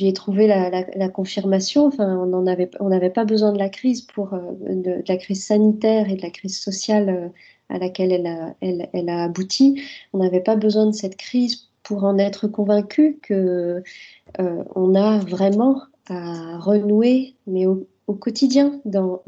ai, 0.00 0.12
trouvé 0.14 0.46
la, 0.46 1.08
confirmation. 1.10 1.86
Enfin, 1.86 2.16
on 2.16 2.42
n'avait 2.42 2.70
on 2.80 3.10
pas 3.10 3.24
besoin 3.26 3.52
de 3.52 3.58
la 3.58 3.68
crise 3.68 4.00
pour 4.00 4.30
de, 4.30 5.04
la 5.06 5.16
crise 5.18 5.44
sanitaire 5.44 6.10
et 6.10 6.16
de 6.16 6.22
la 6.22 6.30
crise 6.30 6.58
sociale 6.58 7.30
à 7.68 7.78
laquelle 7.78 8.12
elle 8.60 9.08
a, 9.10 9.24
abouti. 9.24 9.82
On 10.12 10.18
n'avait 10.18 10.40
pas 10.40 10.56
besoin 10.56 10.86
de 10.86 10.92
cette 10.92 11.16
crise 11.16 11.68
pour 11.82 12.04
en 12.04 12.18
être 12.18 12.48
convaincu 12.48 13.18
que 13.22 13.82
euh, 14.40 14.64
on 14.74 14.94
a 14.94 15.18
vraiment 15.18 15.82
à 16.08 16.58
renouer, 16.58 17.34
mais 17.46 17.66
au, 17.66 17.86
quotidien, 18.14 18.80
dans, 18.84 19.22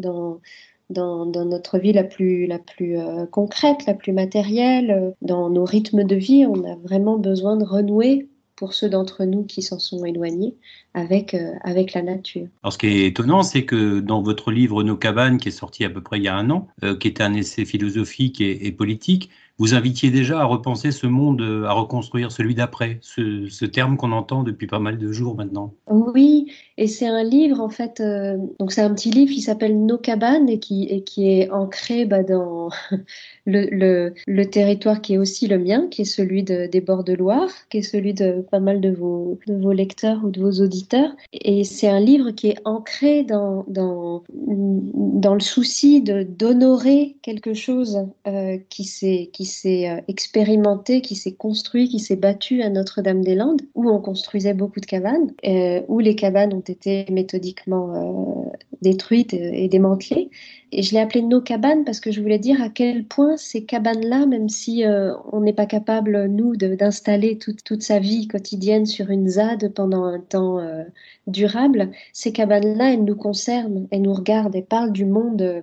notre 0.91 1.79
vie 1.79 1.93
la 1.93 2.05
plus, 2.05 2.47
la 2.47 2.59
plus 2.59 2.99
euh, 2.99 3.27
concrète, 3.27 3.87
la 3.87 3.95
plus 3.95 4.13
matérielle, 4.13 4.91
euh, 4.91 5.11
dans 5.23 5.51
nos 5.51 5.65
rythmes 5.65 6.05
de 6.05 6.17
vie, 6.17 6.47
on 6.47 6.65
a 6.65 6.77
vraiment 6.77 7.17
besoin 7.17 7.57
de 7.57 7.65
renouer 7.65 8.29
pour 8.59 8.75
ceux 8.75 8.89
d'entre 8.89 9.25
nous 9.25 9.45
qui 9.45 9.63
s'en 9.63 9.79
sont 9.79 10.05
éloignés 10.05 10.57
avec, 10.93 11.33
euh, 11.33 11.53
avec 11.63 11.93
la 11.93 12.03
nature. 12.03 12.49
Alors 12.65 12.73
ce 12.73 12.79
qui 12.79 12.89
est 12.89 13.07
étonnant, 13.07 13.45
c'est 13.45 13.65
que 13.65 14.01
dans 14.01 14.21
votre 14.21 14.51
livre 14.51 14.83
Nos 14.83 14.97
cabanes, 14.97 15.39
qui 15.39 15.49
est 15.49 15.53
sorti 15.53 15.85
à 15.85 15.91
peu 15.91 16.01
près 16.01 16.19
il 16.19 16.25
y 16.25 16.29
a 16.29 16.35
un 16.35 16.51
an, 16.51 16.67
euh, 16.83 16.97
qui 16.97 17.07
est 17.07 17.21
un 17.21 17.35
essai 17.35 17.65
philosophique 17.65 18.41
et, 18.41 18.67
et 18.67 18.73
politique, 18.73 19.31
vous 19.59 19.75
invitiez 19.75 20.11
déjà 20.11 20.41
à 20.41 20.45
repenser 20.45 20.91
ce 20.91 21.07
monde, 21.07 21.43
à 21.67 21.73
reconstruire 21.73 22.33
celui 22.33 22.55
d'après, 22.55 22.99
ce, 23.01 23.49
ce, 23.49 23.65
terme 23.65 23.97
qu'on 23.97 24.13
entend 24.13 24.45
depuis 24.45 24.69
pas 24.69 24.79
mal 24.79 24.99
de 24.99 25.11
jours 25.11 25.37
maintenant. 25.37 25.75
Oui, 25.89 26.53
et 26.81 26.87
c'est 26.87 27.09
un 27.09 27.25
livre 27.25 27.61
en 27.61 27.69
fait, 27.69 27.99
euh, 27.99 28.37
donc 28.61 28.71
c'est 28.71 28.83
un 28.83 28.95
petit 28.95 29.11
livre 29.11 29.33
qui 29.33 29.41
s'appelle 29.41 29.85
Nos 29.85 29.99
cabanes 29.99 30.49
et 30.49 30.61
qui, 30.61 31.03
est 31.19 31.51
ancré 31.51 32.05
bah, 32.05 32.23
dans 32.23 32.71
le, 33.47 34.45
territoire 34.45 35.03
qui 35.03 35.15
est 35.15 35.19
aussi 35.19 35.49
le 35.49 35.59
mien, 35.59 35.89
qui 35.91 36.03
est 36.03 36.05
celui 36.05 36.45
de, 36.45 36.67
des 36.67 36.81
bords 36.81 37.03
de 37.03 37.15
Loire, 37.15 37.51
qui 37.69 37.79
est 37.79 37.83
celui 37.83 38.15
de 38.15 38.47
pas 38.53 38.61
mal 38.61 38.81
de 38.81 38.91
vos, 38.91 39.41
lecteurs 39.73 40.25
ou 40.25 40.31
de 40.31 40.41
vos 40.41 40.63
auditeurs. 40.63 41.11
Et 41.33 41.65
c'est 41.65 41.89
un 41.89 41.99
livre 41.99 42.31
qui 42.31 42.51
est 42.51 42.59
ancré 42.65 43.25
dans, 43.25 43.65
le 43.67 45.41
souci 45.41 46.01
d'honorer 46.01 47.17
quelque 47.23 47.55
chose 47.55 48.07
euh, 48.29 48.57
qui 48.69 48.85
s'est 48.85 49.31
s'est 49.41 49.89
euh, 49.89 50.01
expérimenté, 50.07 51.01
qui 51.01 51.17
s'est 51.17 51.35
construit, 51.35 51.89
qui 51.89 51.99
s'est 51.99 52.15
battu 52.17 52.63
à 52.63 52.71
Notre-Dame-des-Landes, 52.71 53.63
où 53.75 53.91
on 53.91 54.01
construisait 54.01 54.55
beaucoup 54.55 54.79
de 54.81 54.87
cabanes, 54.87 55.33
euh, 55.45 55.81
où 55.89 55.99
les 55.99 56.15
cabanes 56.15 56.55
ont 56.55 56.68
été 56.69 57.07
méthodiquement 57.11 57.95
euh, 57.95 58.51
détruites 58.83 59.35
et 59.35 59.69
démantelées. 59.69 60.31
Et 60.71 60.83
je 60.83 60.93
l'ai 60.93 61.01
appelé 61.01 61.23
nos 61.23 61.41
cabanes 61.41 61.85
parce 61.85 62.01
que 62.01 62.13
je 62.13 62.21
voulais 62.21 62.39
dire 62.39 62.63
à 62.63 62.69
quel 62.69 63.05
point 63.05 63.37
ces 63.37 63.65
cabanes-là, 63.65 64.27
même 64.27 64.49
si 64.49 64.85
euh, 64.85 65.15
on 65.33 65.41
n'est 65.41 65.53
pas 65.53 65.67
capable, 65.67 66.27
nous, 66.27 66.57
d'installer 66.57 67.39
toute, 67.39 67.65
toute, 67.65 67.83
sa 67.83 67.99
vie 67.99 68.29
quotidienne 68.29 68.85
sur 68.85 69.11
une 69.11 69.29
ZAD 69.29 69.73
pendant 69.75 70.05
un 70.05 70.21
temps 70.21 70.59
euh, 70.59 70.85
durable, 71.27 71.91
ces 72.13 72.33
cabanes-là, 72.33 72.93
elles 72.93 73.05
nous 73.05 73.17
concernent, 73.17 73.89
elles 73.91 74.03
nous 74.03 74.15
regardent, 74.15 74.57
elles 74.57 74.67
parlent 74.67 74.93
du 74.93 75.07
monde 75.07 75.63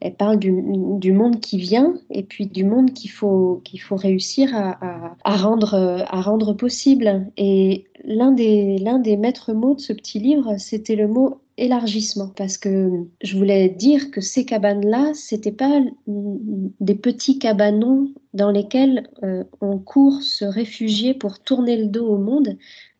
elle 0.00 0.14
parle 0.14 0.38
du, 0.38 1.12
monde 1.12 1.40
qui 1.40 1.58
vient 1.58 1.94
et 2.10 2.22
puis 2.22 2.46
du 2.46 2.64
monde 2.64 2.92
qu'il 2.92 3.10
faut, 3.10 3.62
faut 3.80 3.96
réussir 3.96 4.50
à, 4.54 5.36
rendre, 5.36 5.74
à 6.08 6.20
rendre 6.20 6.52
possible. 6.52 7.26
Et 7.36 7.86
l'un 8.04 8.32
des, 8.32 8.82
des 9.02 9.16
maîtres 9.16 9.52
mots 9.52 9.74
de 9.74 9.80
ce 9.80 9.92
petit 9.92 10.18
livre, 10.18 10.56
c'était 10.58 10.96
le 10.96 11.08
mot 11.08 11.40
élargissement 11.58 12.30
parce 12.36 12.56
que 12.56 13.04
je 13.20 13.36
voulais 13.36 13.68
dire 13.68 14.10
que 14.10 14.20
ces 14.20 14.44
cabanes-là, 14.44 15.10
c'était 15.14 15.52
pas 15.52 15.80
des 16.06 16.94
petits 16.94 17.38
cabanons 17.38 18.08
dans 18.32 18.50
lesquels 18.50 19.08
euh, 19.24 19.44
on 19.60 19.78
court 19.78 20.22
se 20.22 20.44
réfugier 20.44 21.14
pour 21.14 21.40
tourner 21.40 21.76
le 21.76 21.86
dos 21.86 22.06
au 22.06 22.18
monde, 22.18 22.56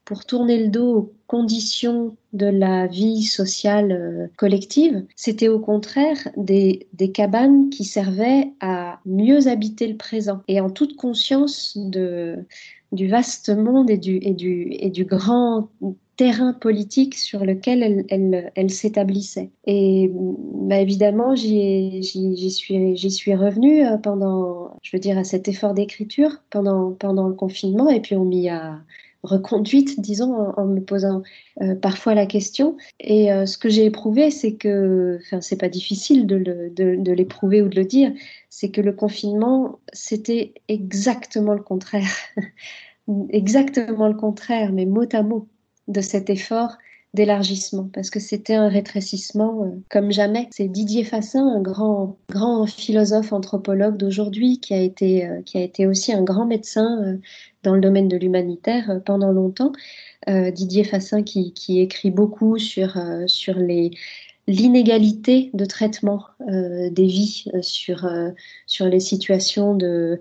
pour 0.09 0.25
tourner 0.25 0.57
le 0.57 0.69
dos 0.69 0.97
aux 0.97 1.13
conditions 1.27 2.17
de 2.33 2.47
la 2.47 2.87
vie 2.87 3.25
sociale 3.25 3.93
euh, 3.93 4.27
collective. 4.39 5.05
C'était 5.17 5.49
au 5.49 5.61
contraire 5.61 6.17
des, 6.39 6.89
des, 6.95 7.13
cabanes 7.13 7.69
qui 7.69 7.85
servaient 7.85 8.51
à 8.61 9.01
mieux 9.05 9.49
habiter 9.49 9.87
le 9.87 9.99
présent 9.99 10.41
et 10.49 10.63
en 10.63 10.71
toute 10.71 10.97
conscience 10.97 11.77
de, 11.77 12.37
du 12.91 13.07
vaste 13.07 13.51
monde 13.51 13.91
et 13.91 13.99
du, 13.99 14.19
et 14.23 14.33
du, 14.33 14.69
et 14.71 14.89
du 14.89 15.05
grand 15.05 15.69
terrain 16.17 16.55
politique 16.55 17.15
sur 17.15 17.45
lequel 17.45 18.07
elle, 18.09 18.51
elle, 18.55 18.71
s'établissait. 18.71 19.51
Et 19.67 20.11
bah, 20.11 20.81
évidemment, 20.81 21.35
j'y 21.35 22.03
suis, 22.03 23.11
suis 23.11 23.35
revenue 23.35 23.87
euh, 23.87 23.99
pendant, 23.99 24.79
je 24.81 24.97
veux 24.97 25.01
dire, 25.01 25.19
à 25.19 25.25
cet 25.25 25.49
effort 25.49 25.75
d'écriture 25.75 26.43
pendant, 26.49 26.93
pendant 26.93 27.29
le 27.29 27.35
confinement, 27.35 27.91
et 27.91 28.01
puis 28.01 28.17
on 28.17 28.25
m'y 28.25 28.49
a 28.49 28.81
reconduite, 29.23 30.01
disons, 30.01 30.53
en, 30.57 30.67
me 30.67 30.81
posant 30.81 31.23
euh, 31.61 31.75
parfois 31.75 32.15
la 32.15 32.27
question. 32.27 32.77
Et 33.01 33.33
euh, 33.33 33.47
ce 33.47 33.59
que 33.59 33.69
j'ai 33.69 33.85
éprouvé, 33.85 34.31
c'est 34.31 34.55
que, 34.55 35.19
enfin, 35.23 35.41
c'est 35.41 35.59
pas 35.59 35.69
difficile 35.69 36.27
de, 36.27 37.13
l'éprouver 37.13 37.63
ou 37.63 37.69
de 37.69 37.77
le 37.77 37.85
dire, 37.85 38.13
c'est 38.49 38.71
que 38.71 38.81
le 38.81 38.93
confinement, 38.93 39.81
c'était 39.93 40.55
exactement 40.69 41.55
le 41.55 41.63
contraire. 41.63 42.11
exactement 43.31 44.09
le 44.09 44.15
contraire, 44.15 44.73
mais 44.73 44.87
mot 44.87 45.07
à 45.13 45.23
mot 45.23 45.49
de 45.89 46.01
cet 46.01 46.31
effort 46.31 46.77
d'élargissement 47.15 47.89
parce 47.93 48.11
que 48.11 48.21
c'était 48.21 48.55
un 48.55 48.69
rétrécissement 48.69 49.65
euh, 49.65 49.71
comme 49.91 50.13
jamais. 50.13 50.49
C'est 50.51 50.69
Didier 50.69 51.05
Fassin, 51.05 51.47
un 51.47 51.61
grand 51.61 52.19
grand 52.31 52.67
philosophe 52.67 53.33
anthropologue 53.33 53.97
d'aujourd'hui 53.97 54.61
qui 54.61 54.75
a 54.75 54.81
été 54.81 55.27
euh, 55.27 55.43
qui 55.43 55.57
a 55.59 55.63
été 55.63 55.87
aussi 55.87 56.13
un 56.13 56.23
grand 56.23 56.47
médecin 56.47 57.03
euh, 57.03 57.17
dans 57.63 57.75
le 57.75 57.81
domaine 57.81 58.09
de 58.09 58.17
l'humanitaire 58.17 59.01
pendant 59.05 59.33
longtemps. 59.33 59.73
Didier 60.27 60.85
Fassin 60.85 61.23
qui, 61.23 61.81
écrit 61.81 62.11
beaucoup 62.11 62.59
sur 62.59 62.99
les 63.57 63.91
l'inégalité 64.49 65.51
de 65.53 65.67
traitement 65.67 66.25
euh, 66.51 66.89
des 66.89 67.07
vies 67.07 67.45
euh, 67.53 67.61
sur, 67.61 68.07
euh, 68.07 68.31
sur 68.67 68.87
les 68.87 68.99
situations 68.99 69.75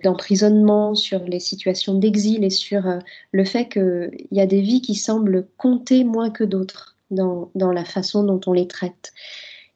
d'emprisonnement, 0.03 0.95
sur 0.95 1.23
les 1.23 1.39
situations 1.39 1.93
d'exil 1.93 2.43
et 2.43 2.49
sur 2.49 2.83
le 3.31 3.45
fait 3.45 3.69
qu'il 3.69 4.27
y 4.31 4.41
a 4.41 4.45
des 4.45 4.61
vies 4.61 4.81
qui 4.81 4.95
semblent 4.95 5.47
compter 5.55 6.03
moins 6.03 6.29
que 6.29 6.43
d'autres 6.43 6.97
dans, 7.09 7.49
dans, 7.55 7.71
la 7.71 7.85
façon 7.85 8.23
dont 8.23 8.41
on 8.47 8.51
les 8.51 8.67
traite. 8.67 9.13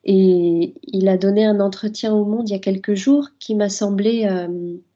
Et 0.03 0.73
il 0.83 1.07
a 1.07 1.17
donné 1.17 1.45
un 1.45 1.61
entretien 1.61 2.13
au 2.13 2.25
Monde 2.25 2.49
il 2.49 2.51
y 2.51 2.55
a 2.55 2.59
quelques 2.59 2.95
jours 2.95 3.29
qui 3.39 3.55
m'a 3.55 3.69
semblé 3.69 4.27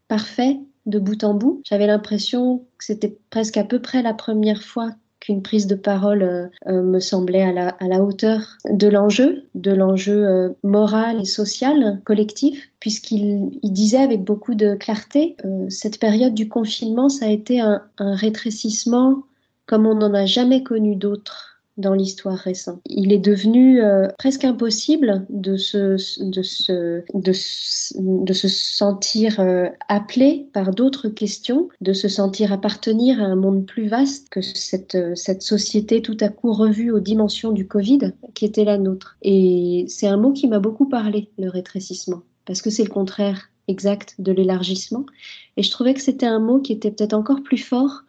parfait 0.09 0.59
de 0.85 0.99
bout 0.99 1.23
en 1.23 1.33
bout. 1.33 1.61
J'avais 1.63 1.87
l'impression 1.87 2.65
que 2.77 2.83
c'était 2.83 3.17
presque 3.29 3.55
à 3.55 3.63
peu 3.63 3.81
près 3.81 4.01
la 4.01 4.13
première 4.13 4.63
fois 4.63 4.91
qu'une 5.25 5.41
prise 5.41 5.65
de 5.65 5.75
parole 5.75 6.21
euh, 6.21 6.47
euh, 6.67 6.83
me 6.83 6.99
semblait 6.99 7.41
à 7.41 7.51
la, 7.51 7.69
à 7.69 7.87
la, 7.87 8.01
hauteur 8.01 8.57
de 8.69 8.87
l'enjeu, 8.87 9.43
de 9.55 9.71
l'enjeu 9.71 10.23
euh, 10.23 10.49
moral 10.63 11.19
et 11.19 11.25
social 11.25 11.99
collectif, 12.05 12.69
puisqu'il 12.79 13.49
il 13.63 13.71
disait 13.71 13.97
avec 13.97 14.23
beaucoup 14.23 14.53
de 14.53 14.75
clarté, 14.75 15.35
cette 15.69 15.99
période 15.99 16.35
du 16.35 16.47
confinement, 16.47 17.09
ça 17.09 17.25
a 17.25 17.29
été 17.29 17.59
un, 17.59 17.81
un 17.97 18.15
rétrécissement 18.15 19.23
comme 19.65 19.87
on 19.87 19.95
n'en 19.95 20.13
a 20.13 20.27
jamais 20.27 20.61
connu 20.61 20.95
d'autres 20.95 21.54
dans 21.77 21.93
l'histoire 21.93 22.37
récente. 22.37 22.79
Il 22.85 23.11
est 23.11 23.19
devenu 23.19 23.81
euh, 23.81 24.07
presque 24.17 24.45
impossible 24.45 25.25
de 25.29 25.57
se, 25.57 25.97
sentir 28.47 29.39
euh, 29.39 29.67
appelé 29.87 30.47
par 30.53 30.71
d'autres 30.71 31.09
questions, 31.09 31.69
de 31.81 31.93
se 31.93 32.07
sentir 32.07 32.53
appartenir 32.53 33.21
à 33.21 33.25
un 33.25 33.35
monde 33.35 33.65
plus 33.65 33.87
vaste 33.87 34.29
que 34.29 34.39
euh, 34.39 35.15
cette 35.15 35.41
société 35.41 36.01
tout 36.01 36.17
à 36.21 36.29
coup 36.29 36.53
revue 36.53 36.91
aux 36.91 36.99
dimensions 36.99 37.51
du 37.51 37.67
Covid 37.67 38.13
qui 38.33 38.45
était 38.45 38.65
la 38.65 38.77
nôtre. 38.77 39.17
Et 39.21 39.85
c'est 39.89 40.07
un 40.07 40.17
mot 40.17 40.31
qui 40.31 40.47
m'a 40.47 40.59
beaucoup 40.59 40.87
parlé, 40.87 41.29
le 41.37 41.49
rétrécissement, 41.49 42.21
parce 42.45 42.61
que 42.61 42.69
c'est 42.69 42.83
le 42.83 42.89
contraire 42.89 43.49
exact 43.67 44.15
de 44.19 44.31
l'élargissement. 44.31 45.05
Et 45.57 45.63
je 45.63 45.71
trouvais 45.71 45.93
que 45.93 46.01
c'était 46.01 46.25
un 46.25 46.39
mot 46.39 46.59
qui 46.59 46.71
était 46.71 46.91
peut-être 46.91 47.13
encore 47.13 47.43
plus 47.43 47.57
fort 47.57 48.03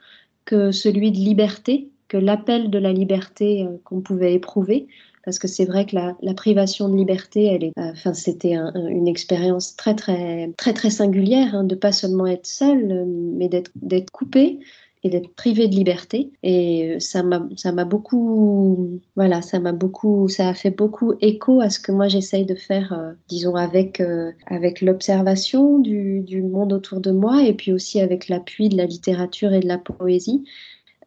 que 0.44 0.70
celui 0.70 1.10
de 1.10 1.18
liberté, 1.18 1.90
que 2.08 2.16
l'appel 2.16 2.70
de 2.70 2.78
la 2.78 2.92
liberté 2.92 3.64
euh, 3.64 3.76
qu'on 3.84 4.00
pouvait 4.00 4.34
éprouver, 4.34 4.86
parce 5.24 5.38
que 5.38 5.48
c'est 5.48 5.64
vrai 5.64 5.86
que 5.86 5.96
la, 5.96 6.34
privation 6.34 6.88
de 6.88 6.96
liberté, 6.96 7.46
elle 7.46 7.64
est, 7.64 7.72
euh, 7.78 7.90
enfin, 7.92 8.14
c'était 8.14 8.54
une 8.54 9.08
expérience 9.08 9.74
très 9.74 9.94
très 9.94 10.52
très 10.56 10.72
très 10.72 10.90
singulière, 10.90 11.54
hein, 11.54 11.64
de 11.64 11.74
pas 11.74 11.92
seulement 11.92 12.26
être 12.26 12.46
seul, 12.46 12.92
euh, 12.92 13.04
mais 13.06 13.48
d'être 13.48 13.72
d'être 13.74 14.10
coupé 14.10 14.60
et 15.02 15.08
d'être 15.08 15.34
privé 15.34 15.66
de 15.66 15.74
liberté. 15.74 16.30
Et 16.44 16.96
ça 17.00 17.24
m'a 17.24 17.44
ça 17.56 17.72
m'a 17.72 17.84
beaucoup, 17.84 19.00
voilà, 19.16 19.42
ça 19.42 19.58
m'a 19.58 19.72
beaucoup, 19.72 20.28
ça 20.28 20.48
a 20.48 20.54
fait 20.54 20.70
beaucoup 20.70 21.14
écho 21.20 21.60
à 21.60 21.70
ce 21.70 21.80
que 21.80 21.90
moi 21.90 22.06
j'essaye 22.06 22.46
de 22.46 22.54
faire, 22.54 23.14
disons 23.28 23.56
avec 23.56 24.00
avec 24.46 24.80
l'observation 24.80 25.80
du, 25.80 26.42
monde 26.42 26.72
autour 26.72 27.00
de 27.00 27.10
moi 27.10 27.42
et 27.44 27.52
puis 27.52 27.72
aussi 27.72 28.00
avec 28.00 28.28
l'appui 28.28 28.68
de 28.68 28.76
la 28.76 28.86
littérature 28.86 29.52
et 29.52 29.60
de 29.60 29.68
la 29.68 29.78
poésie 29.78 30.44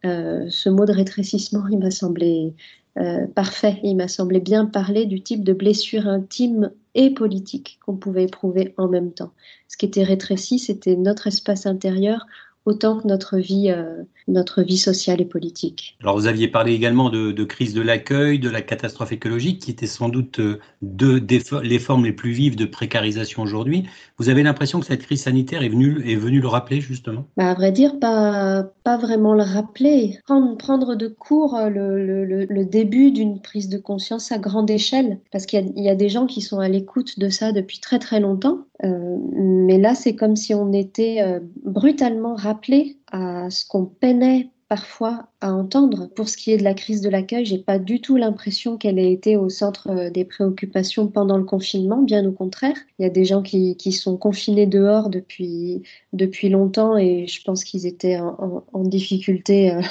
ce 0.02 0.68
mot 0.68 0.86
de 0.86 0.92
rétrécissement, 0.92 1.66
il 1.68 1.78
m'a 1.78 1.90
semblé 1.90 2.54
euh, 2.98 3.26
parfait. 3.28 3.78
Il 3.84 3.96
m'a 3.96 4.08
semblé 4.08 4.40
bien 4.40 4.66
parler 4.66 5.06
du 5.06 5.22
type 5.22 5.44
de 5.44 5.52
blessure 5.52 6.08
intime 6.08 6.72
et 6.96 7.10
politique 7.10 7.78
qu'on 7.84 7.96
pouvait 7.96 8.24
éprouver 8.24 8.74
en 8.78 8.88
même 8.88 9.12
temps. 9.12 9.32
Ce 9.68 9.76
qui 9.76 9.86
était 9.86 10.02
rétréci, 10.02 10.58
c'était 10.58 10.96
notre 10.96 11.28
espace 11.28 11.66
intérieur 11.66 12.26
autant 12.66 13.00
que 13.00 13.06
notre 13.06 13.38
vie, 13.38 13.70
euh, 13.70 14.02
notre 14.28 14.62
vie 14.62 14.76
sociale 14.76 15.20
et 15.20 15.24
politique. 15.24 15.96
Alors 16.02 16.16
vous 16.16 16.26
aviez 16.26 16.46
parlé 16.48 16.72
également 16.72 17.10
de, 17.10 17.32
de 17.32 17.44
crise 17.44 17.74
de 17.74 17.80
l'accueil, 17.80 18.38
de 18.38 18.50
la 18.50 18.60
catastrophe 18.60 19.12
écologique, 19.12 19.62
qui 19.62 19.70
étaient 19.70 19.86
sans 19.86 20.08
doute 20.08 20.40
euh, 20.40 20.58
deux 20.82 21.20
des, 21.20 21.40
les 21.62 21.78
formes 21.78 22.04
les 22.04 22.12
plus 22.12 22.32
vives 22.32 22.56
de 22.56 22.66
précarisation 22.66 23.42
aujourd'hui. 23.42 23.84
Vous 24.18 24.28
avez 24.28 24.42
l'impression 24.42 24.80
que 24.80 24.86
cette 24.86 25.02
crise 25.02 25.22
sanitaire 25.22 25.62
est 25.62 25.68
venue, 25.68 26.02
est 26.10 26.16
venue 26.16 26.40
le 26.40 26.48
rappeler 26.48 26.80
justement? 26.80 27.26
Bah, 27.36 27.50
À 27.50 27.54
vrai 27.54 27.72
dire, 27.72 27.98
pas, 27.98 28.70
vraiment 28.96 29.34
le 29.34 29.42
rappeler. 29.42 30.18
Prendre, 30.26 30.56
prendre 30.56 30.94
de 30.94 31.08
court 31.08 31.56
euh, 31.56 31.68
le, 31.68 32.24
le, 32.24 32.64
début 32.64 33.10
d'une 33.10 33.40
prise 33.40 33.68
de 33.68 33.78
conscience 33.78 34.32
à 34.32 34.38
grande 34.38 34.70
échelle, 34.70 35.20
parce 35.32 35.46
qu'il 35.46 35.72
y, 35.76 35.82
y, 35.82 35.88
a 35.88 35.94
des 35.94 36.08
gens 36.08 36.26
qui 36.26 36.40
sont 36.40 36.60
à 36.60 36.68
l'écoute 36.68 37.18
de 37.18 37.28
ça 37.28 37.52
depuis 37.52 37.80
très 37.80 37.98
très 37.98 38.20
longtemps. 38.20 38.58
Euh, 38.84 39.16
mais 39.32 39.78
là, 39.78 39.94
c'est 39.94 40.14
comme 40.14 40.36
si 40.36 40.54
on 40.54 40.72
était 40.72 41.22
euh, 41.22 41.40
brutalement 41.64 42.34
rappelé 42.34 42.98
à 43.10 43.50
ce 43.50 43.64
qu'on 43.66 43.86
peinait 43.86 44.50
parfois 44.70 45.26
à 45.40 45.52
entendre. 45.52 46.06
Pour 46.14 46.28
ce 46.28 46.36
qui 46.36 46.52
est 46.52 46.56
de 46.56 46.62
la 46.62 46.74
crise 46.74 47.00
de 47.00 47.10
l'accueil, 47.10 47.44
j'ai 47.44 47.58
pas 47.58 47.80
du 47.80 48.00
tout 48.00 48.16
l'impression 48.16 48.78
qu'elle 48.78 49.00
ait 49.00 49.12
été 49.12 49.36
au 49.36 49.48
centre 49.48 49.88
euh, 49.90 50.10
des 50.10 50.24
préoccupations 50.24 51.08
pendant 51.08 51.36
le 51.36 51.42
confinement, 51.42 52.00
bien 52.00 52.24
au 52.24 52.30
contraire. 52.30 52.76
Il 52.98 53.02
y 53.02 53.04
a 53.04 53.10
des 53.10 53.24
gens 53.24 53.42
qui, 53.42 53.76
qui 53.76 53.90
sont 53.90 54.16
confinés 54.16 54.66
dehors 54.66 55.10
depuis, 55.10 55.82
depuis 56.12 56.50
longtemps 56.50 56.96
et 56.96 57.26
je 57.26 57.42
pense 57.42 57.64
qu'ils 57.64 57.84
étaient 57.84 58.20
en, 58.20 58.62
difficulté 58.84 59.72
euh, 59.72 59.82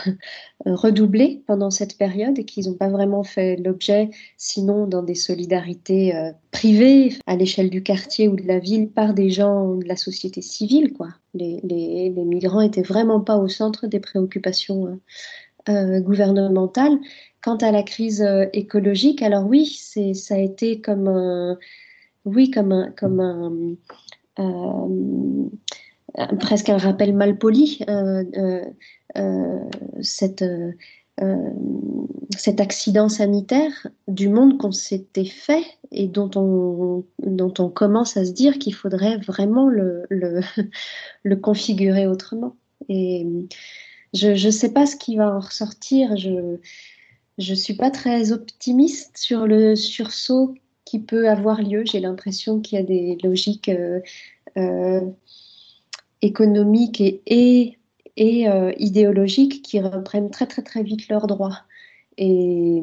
redoublée 0.65 1.43
pendant 1.47 1.71
cette 1.71 1.97
période 1.97 2.37
et 2.37 2.43
qu'ils 2.43 2.67
n'ont 2.67 2.75
pas 2.75 2.89
vraiment 2.89 3.23
fait 3.23 3.55
l'objet, 3.55 4.09
sinon 4.37 4.87
dans 4.87 5.03
des 5.03 5.15
solidarités 5.15 6.15
euh, 6.15 6.31
privées 6.51 7.13
à 7.27 7.35
l'échelle 7.35 7.69
du 7.69 7.81
quartier 7.81 8.27
ou 8.27 8.35
de 8.35 8.45
la 8.45 8.59
ville 8.59 8.89
par 8.89 9.13
des 9.13 9.29
gens 9.29 9.75
de 9.75 9.85
la 9.85 9.95
société 9.95 10.41
civile, 10.41 10.93
quoi. 10.93 11.09
Les, 11.33 11.59
les, 11.63 12.09
migrants 12.09 12.61
étaient 12.61 12.81
vraiment 12.81 13.21
pas 13.21 13.37
au 13.37 13.47
centre 13.47 13.87
des 13.87 13.99
préoccupations 13.99 14.87
euh, 14.87 14.95
euh, 15.69 15.99
gouvernementale. 15.99 16.97
Quant 17.41 17.57
à 17.57 17.71
la 17.71 17.83
crise 17.83 18.21
euh, 18.21 18.45
écologique, 18.53 19.21
alors 19.21 19.45
oui, 19.45 19.65
ça 19.65 20.35
a 20.35 20.37
été 20.37 20.81
comme 20.81 21.07
un, 21.07 21.57
oui, 22.25 22.49
comme 22.49 22.71
un, 22.71 22.91
comme 22.91 23.19
un, 23.19 23.75
euh, 24.39 25.49
presque 26.39 26.69
un 26.69 26.77
rappel 26.77 27.13
mal 27.13 27.37
poli. 27.37 27.79
cette 30.01 30.43
cet 32.37 32.61
accident 32.61 33.09
sanitaire 33.09 33.87
du 34.07 34.29
monde 34.29 34.57
qu'on 34.57 34.71
s'était 34.71 35.25
fait 35.25 35.63
et 35.91 36.07
dont 36.07 36.29
on, 36.35 37.03
dont 37.19 37.53
on 37.59 37.69
commence 37.69 38.17
à 38.17 38.25
se 38.25 38.31
dire 38.31 38.59
qu'il 38.59 38.73
faudrait 38.73 39.17
vraiment 39.17 39.67
le, 39.67 40.05
le, 40.09 40.41
le 41.23 41.35
configurer 41.35 42.07
autrement. 42.07 42.55
Et 42.87 43.25
je 44.13 44.45
ne 44.45 44.51
sais 44.51 44.71
pas 44.71 44.85
ce 44.85 44.95
qui 44.95 45.15
va 45.15 45.35
en 45.35 45.39
ressortir. 45.39 46.15
Je 46.17 46.57
ne 47.37 47.55
suis 47.55 47.75
pas 47.75 47.91
très 47.91 48.31
optimiste 48.31 49.17
sur 49.17 49.47
le 49.47 49.75
sursaut 49.75 50.55
qui 50.85 50.99
peut 50.99 51.29
avoir 51.29 51.61
lieu. 51.61 51.83
J'ai 51.85 51.99
l'impression 51.99 52.61
qu'il 52.61 52.79
y 52.79 52.81
a 52.81 52.85
des 52.85 53.17
logiques 53.23 53.69
économiques 56.21 57.01
et, 57.01 57.21
et, 57.25 57.77
et 58.17 58.47
idéologiques 58.77 59.61
qui 59.61 59.79
reprennent 59.79 60.29
très 60.29 60.47
très 60.47 60.61
très 60.61 60.83
vite 60.83 61.07
leurs 61.09 61.27
droits. 61.27 61.59
Et 62.17 62.81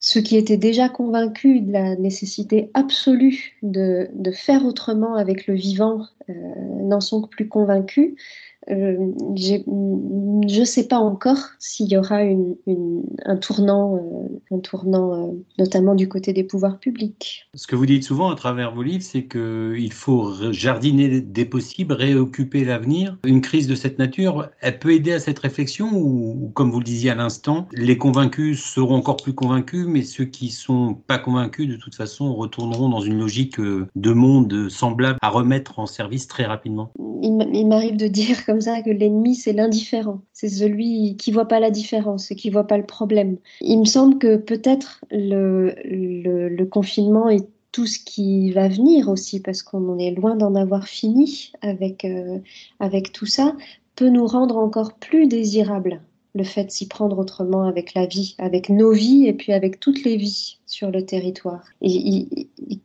ceux 0.00 0.20
qui 0.20 0.36
étaient 0.36 0.56
déjà 0.56 0.88
convaincus 0.88 1.62
de 1.62 1.72
la 1.72 1.96
nécessité 1.96 2.70
absolue 2.74 3.56
de, 3.62 4.08
de 4.14 4.30
faire 4.30 4.64
autrement 4.64 5.14
avec 5.14 5.46
le 5.46 5.54
vivant 5.54 6.02
euh, 6.02 6.17
n'en 6.28 7.00
sont 7.00 7.22
que 7.22 7.28
plus 7.28 7.48
convaincus. 7.48 8.14
Euh, 8.70 9.12
je 9.36 10.60
ne 10.60 10.64
sais 10.64 10.88
pas 10.88 10.98
encore 10.98 11.38
s'il 11.58 11.88
y 11.88 11.96
aura 11.96 12.18
un 12.18 13.36
tournant, 13.36 13.96
euh, 13.96 14.54
un 14.54 14.58
tournant 14.58 15.14
euh, 15.14 15.32
notamment 15.58 15.94
du 15.94 16.08
côté 16.08 16.32
des 16.32 16.44
pouvoirs 16.44 16.78
publics. 16.78 17.48
Ce 17.54 17.66
que 17.66 17.76
vous 17.76 17.86
dites 17.86 18.04
souvent 18.04 18.30
à 18.30 18.34
travers 18.34 18.74
vos 18.74 18.82
livres, 18.82 19.04
c'est 19.04 19.26
qu'il 19.26 19.92
faut 19.92 20.52
jardiner 20.52 21.20
des 21.20 21.44
possibles, 21.44 21.94
réoccuper 21.94 22.64
l'avenir. 22.64 23.16
Une 23.24 23.40
crise 23.40 23.68
de 23.68 23.74
cette 23.74 23.98
nature, 23.98 24.50
elle 24.60 24.78
peut 24.78 24.92
aider 24.92 25.12
à 25.12 25.20
cette 25.20 25.38
réflexion 25.38 25.90
ou, 25.94 26.50
comme 26.54 26.70
vous 26.70 26.80
le 26.80 26.84
disiez 26.84 27.10
à 27.10 27.14
l'instant, 27.14 27.68
les 27.72 27.96
convaincus 27.96 28.62
seront 28.62 28.96
encore 28.96 29.16
plus 29.16 29.34
convaincus, 29.34 29.86
mais 29.88 30.02
ceux 30.02 30.24
qui 30.24 30.48
sont 30.50 30.94
pas 31.06 31.18
convaincus, 31.18 31.68
de 31.68 31.76
toute 31.76 31.94
façon, 31.94 32.34
retourneront 32.34 32.88
dans 32.88 33.00
une 33.00 33.18
logique 33.18 33.58
de 33.60 34.12
monde 34.12 34.68
semblable 34.68 35.18
à 35.22 35.30
remettre 35.30 35.78
en 35.78 35.86
service 35.86 36.17
très 36.26 36.44
rapidement. 36.44 36.90
Il 37.22 37.66
m'arrive 37.68 37.96
de 37.96 38.08
dire 38.08 38.44
comme 38.46 38.60
ça 38.60 38.82
que 38.82 38.90
l'ennemi, 38.90 39.34
c'est 39.34 39.52
l'indifférent. 39.52 40.20
C'est 40.32 40.48
celui 40.48 41.16
qui 41.16 41.32
voit 41.32 41.48
pas 41.48 41.60
la 41.60 41.70
différence 41.70 42.30
et 42.30 42.36
qui 42.36 42.50
voit 42.50 42.66
pas 42.66 42.78
le 42.78 42.86
problème. 42.86 43.38
Il 43.60 43.80
me 43.80 43.84
semble 43.84 44.18
que 44.18 44.36
peut-être 44.36 45.04
le, 45.10 45.74
le, 45.84 46.64
confinement 46.64 47.28
est 47.28 47.46
tout 47.72 47.86
ce 47.86 47.98
qui 47.98 48.50
va 48.52 48.68
venir 48.68 49.08
aussi, 49.08 49.40
parce 49.40 49.62
qu'on 49.62 49.88
en 49.88 49.98
est 49.98 50.10
loin 50.10 50.36
d'en 50.36 50.54
avoir 50.54 50.86
fini 50.86 51.52
avec, 51.62 52.04
euh, 52.04 52.38
avec 52.80 53.12
tout 53.12 53.26
ça, 53.26 53.54
peut 53.94 54.08
nous 54.08 54.26
rendre 54.26 54.56
encore 54.56 54.94
plus 54.94 55.26
désirables 55.26 56.00
le 56.38 56.44
fait 56.44 56.64
de 56.64 56.70
s'y 56.70 56.88
prendre 56.88 57.18
autrement 57.18 57.64
avec 57.64 57.92
la 57.94 58.06
vie, 58.06 58.34
avec 58.38 58.70
nos 58.70 58.92
vies 58.92 59.26
et 59.26 59.34
puis 59.34 59.52
avec 59.52 59.80
toutes 59.80 60.04
les 60.04 60.16
vies 60.16 60.58
sur 60.66 60.90
le 60.90 61.04
territoire. 61.04 61.64
Il, 61.82 62.28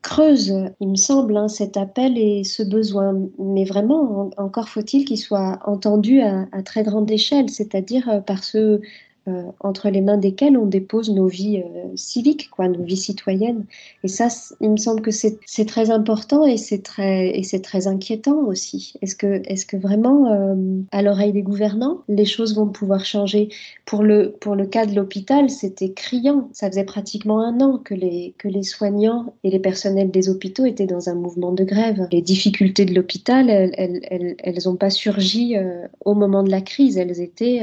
creuse, 0.01 0.53
il 0.81 0.89
me 0.89 0.95
semble, 0.95 1.37
hein, 1.37 1.47
cet 1.47 1.77
appel 1.77 2.17
et 2.17 2.43
ce 2.43 2.63
besoin. 2.63 3.15
Mais 3.39 3.63
vraiment, 3.63 4.31
encore 4.37 4.67
faut-il 4.67 5.05
qu'il 5.05 5.19
soit 5.19 5.59
entendu 5.65 6.21
à, 6.21 6.47
à, 6.51 6.63
très 6.63 6.83
grande 6.83 7.09
échelle, 7.09 7.49
c'est-à-dire 7.49 8.09
euh, 8.09 8.19
par 8.19 8.43
ceux 8.43 8.81
euh, 9.29 9.43
entre 9.61 9.89
les 9.89 10.01
mains 10.01 10.17
desquelles 10.17 10.57
on 10.57 10.65
dépose 10.65 11.09
nos 11.09 11.27
vies 11.27 11.63
euh, 11.63 11.87
civiques, 11.95 12.49
quoi, 12.49 12.67
nos 12.67 12.83
vies 12.83 12.97
citoyennes. 12.97 13.63
Et 14.03 14.09
ça, 14.09 14.27
il 14.59 14.71
me 14.71 14.75
semble 14.75 15.01
que 15.01 15.11
c'est 15.11 15.65
très 15.65 15.91
important 15.91 16.45
et 16.45 16.57
c'est 16.57 16.83
très, 16.83 17.41
très 17.63 17.87
inquiétant 17.87 18.39
aussi. 18.39 18.95
Est-ce 19.01 19.15
que, 19.15 19.41
est 19.45 19.65
que 19.65 19.77
vraiment, 19.77 20.29
euh, 20.33 20.81
à 20.91 21.01
l'oreille 21.01 21.31
des 21.31 21.41
gouvernants, 21.41 22.01
les 22.09 22.25
choses 22.25 22.53
vont 22.53 22.67
pouvoir 22.67 23.05
changer? 23.05 23.47
Pour 23.85 24.03
le, 24.03 24.33
pour 24.41 24.55
le 24.55 24.65
cas 24.65 24.85
de 24.85 24.93
l'hôpital, 24.93 25.49
c'était 25.49 25.93
criant. 25.93 26.49
Ça 26.51 26.69
faisait 26.69 26.83
pratiquement 26.83 27.39
un 27.39 27.61
an 27.61 27.77
que 27.77 27.93
les, 27.93 28.33
que 28.37 28.49
les 28.49 28.63
soignants 28.63 29.35
et 29.45 29.49
les 29.49 29.59
personnels 29.59 30.11
des 30.11 30.27
hôpitaux 30.27 30.65
étaient 30.65 30.85
dans 30.85 31.07
un 31.07 31.15
mouvement 31.15 31.53
de 31.53 31.63
grève. 31.63 32.09
Les 32.11 32.21
difficultés 32.21 32.83
de 32.83 32.93
l'hôpital, 32.93 33.49
elles 33.49 33.69
n'ont 33.69 33.99
elles, 34.09 34.35
elles, 34.39 34.77
pas 34.77 34.89
surgi 34.89 35.55
au 36.03 36.13
moment 36.13 36.43
de 36.43 36.51
la 36.51 36.59
crise. 36.59 36.97
Elles 36.97 37.21
étaient 37.21 37.61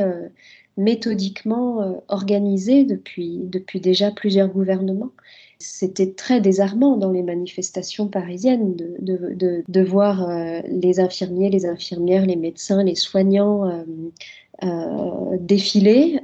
méthodiquement 0.80 1.82
euh, 1.82 1.92
organisée 2.08 2.84
depuis, 2.84 3.38
depuis 3.44 3.80
déjà 3.80 4.10
plusieurs 4.10 4.48
gouvernements. 4.48 5.10
C'était 5.58 6.12
très 6.12 6.40
désarmant 6.40 6.96
dans 6.96 7.10
les 7.10 7.22
manifestations 7.22 8.08
parisiennes 8.08 8.74
de, 8.76 9.82
voir 9.82 10.28
euh, 10.28 10.60
les 10.66 11.00
infirmiers, 11.00 11.50
les 11.50 11.66
infirmières, 11.66 12.24
les 12.24 12.36
médecins, 12.36 12.82
les 12.82 12.94
soignants 12.94 13.84
euh, 14.62 15.36
défiler 15.38 16.20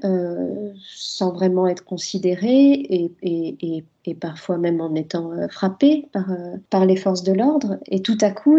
sans 0.86 1.32
vraiment 1.32 1.66
être 1.66 1.84
considérés 1.84 2.72
et, 2.72 3.12
et, 3.22 3.84
et, 4.06 4.14
parfois 4.14 4.56
même 4.56 4.80
en 4.80 4.94
étant 4.94 5.32
frappés 5.50 6.08
par, 6.12 6.28
par 6.70 6.86
les 6.86 6.96
forces 6.96 7.22
de 7.22 7.32
l'ordre. 7.32 7.78
Et 7.90 8.00
tout 8.00 8.18
à 8.22 8.30
coup, 8.30 8.58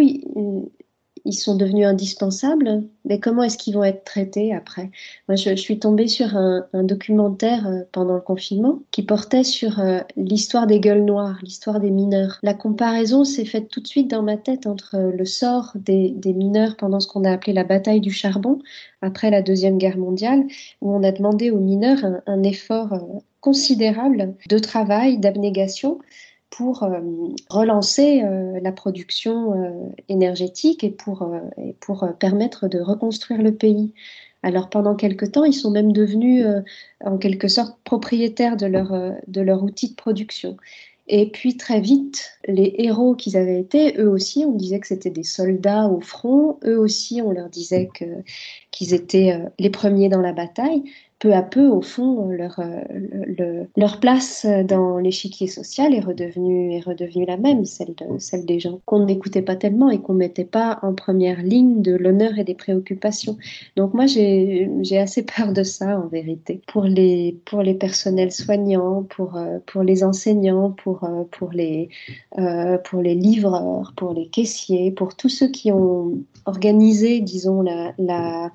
ils 1.28 1.34
sont 1.34 1.56
devenus 1.56 1.86
indispensables, 1.86 2.84
mais 3.04 3.20
comment 3.20 3.44
est-ce 3.44 3.58
qu'ils 3.58 3.74
vont 3.74 3.84
être 3.84 4.06
traités 4.06 4.54
après? 4.54 4.90
Moi, 5.28 5.36
je, 5.36 5.54
suis 5.56 5.78
tombée 5.78 6.08
sur 6.08 6.38
un, 6.38 6.66
documentaire 6.74 7.68
euh, 7.68 7.82
pendant 7.92 8.16
le 8.16 8.22
confinement 8.22 8.80
qui 8.92 9.04
portait 9.04 9.44
sur 9.44 9.80
euh, 9.80 10.00
l'histoire 10.16 10.68
des 10.68 10.80
gueules 10.80 11.04
noires, 11.04 11.38
l'histoire 11.44 11.82
des 11.82 11.92
mineurs. 11.92 12.40
La 12.44 12.54
comparaison 12.54 13.26
s'est 13.26 13.44
faite 13.44 13.68
tout 13.68 13.82
de 13.82 13.88
suite 13.88 14.10
dans 14.10 14.24
ma 14.24 14.38
tête 14.38 14.68
entre 14.68 14.96
euh, 14.96 15.12
le 15.12 15.26
sort 15.26 15.74
des, 15.76 16.16
mineurs 16.26 16.78
pendant 16.78 17.02
ce 17.02 17.08
qu'on 17.08 17.26
a 17.26 17.32
appelé 17.32 17.52
la 17.52 17.66
bataille 17.66 18.02
du 18.02 18.12
charbon, 18.12 18.60
après 19.02 19.30
la 19.30 19.42
Deuxième 19.42 19.78
Guerre 19.78 19.98
mondiale, 19.98 20.46
où 20.82 20.94
on 20.94 21.04
a 21.04 21.12
demandé 21.12 21.52
aux 21.52 21.60
mineurs 21.60 22.06
un 22.26 22.44
effort 22.44 23.22
considérable 23.42 24.36
de 24.50 24.60
travail, 24.60 25.18
d'abnégation, 25.18 26.00
pour 26.50 26.84
euh, 26.84 27.00
relancer 27.50 28.22
euh, 28.24 28.60
la 28.62 28.72
production 28.72 29.54
euh, 29.54 29.90
énergétique 30.10 30.84
et 30.84 30.90
pour, 30.90 31.30
et 31.58 31.74
pour 31.80 32.08
permettre 32.20 32.68
de 32.68 32.80
reconstruire 32.80 33.42
le 33.42 33.54
pays. 33.54 33.94
Alors 34.44 34.70
pendant 34.70 34.96
quelque 34.96 35.26
temps, 35.26 35.44
ils 35.44 35.54
sont 35.54 35.72
même 35.72 35.92
devenus 35.92 36.46
en 37.04 37.18
quelque 37.18 37.48
sorte 37.48 37.78
propriétaires 37.84 38.56
de 38.56 38.68
leur 39.42 39.64
outil 39.64 39.90
de 39.90 39.96
production. 39.96 40.58
Et 41.08 41.32
puis 41.32 41.58
très 41.58 41.82
vite, 41.82 42.32
les 42.48 42.76
héros 42.78 43.16
qu'ils 43.16 43.36
avaient 43.36 43.60
été, 43.60 44.00
eux 44.00 44.10
aussi, 44.10 44.46
on 44.46 44.52
disait 44.52 44.80
que 44.80 44.88
c'était 44.88 45.10
des 45.10 45.24
soldats 45.24 45.88
au 45.88 46.02
front, 46.02 46.60
eux 46.66 46.78
aussi, 46.78 47.22
on 47.22 47.32
leur 47.32 47.50
disait 47.50 47.90
qu'ils 48.72 48.94
étaient 48.94 49.42
les 49.58 49.70
premiers 49.72 50.10
dans 50.10 50.22
la 50.22 50.34
bataille 50.34 50.84
peu 51.19 51.34
à 51.34 51.41
peu, 51.41 51.67
au 51.67 51.82
fond, 51.82 52.30
leur, 52.30 52.60
euh, 52.60 53.63
leur 53.75 53.99
place 53.99 54.45
dans 54.65 54.97
l'échiquier 54.99 55.47
social 55.47 55.93
est 55.95 55.99
redevenue, 55.99 56.75
est 56.75 56.80
redevenue 56.80 57.25
la 57.25 57.38
même, 57.38 57.65
celle, 57.65 57.95
celle 58.19 58.45
des 58.45 58.60
gens 58.60 58.80
qu'on 58.86 59.06
n'écoutait 59.06 59.41
pas 59.41 59.56
tellement 59.56 59.89
et 59.89 59.99
qu'on 59.99 60.13
ne 60.13 60.19
mettait 60.19 60.45
pas 60.45 60.80
en 60.84 60.93
première 60.93 61.41
ligne 61.41 61.82
de 61.82 61.95
l'honneur 61.95 62.38
et 62.38 62.43
des 62.43 62.53
préoccupations. 62.53 63.38
Donc 63.75 63.95
moi, 63.95 64.06
j'ai 64.06 64.69
assez 64.99 65.23
peur 65.23 65.53
de 65.53 65.63
ça, 65.63 65.99
en 65.99 66.08
vérité. 66.08 66.62
Pour 66.67 66.84
les, 66.84 67.38
pour 67.45 67.63
les 67.63 67.73
personnels 67.73 68.32
soignants, 68.32 69.03
pour, 69.03 69.38
euh, 69.38 69.58
pour 69.65 69.82
les 69.82 70.03
enseignants, 70.03 70.69
pour, 70.71 71.03
euh, 71.03 71.23
pour, 71.32 71.51
les, 71.51 71.89
pour 72.84 73.01
les 73.01 73.15
livreurs, 73.15 73.93
pour 73.97 74.13
les 74.13 74.27
caissiers, 74.27 74.91
pour 74.91 75.15
tous 75.15 75.30
ceux 75.30 75.49
qui 75.49 75.71
ont 75.71 76.13
organisé, 76.45 77.21
disons, 77.21 77.63
la, 77.63 77.93
la 77.97 78.51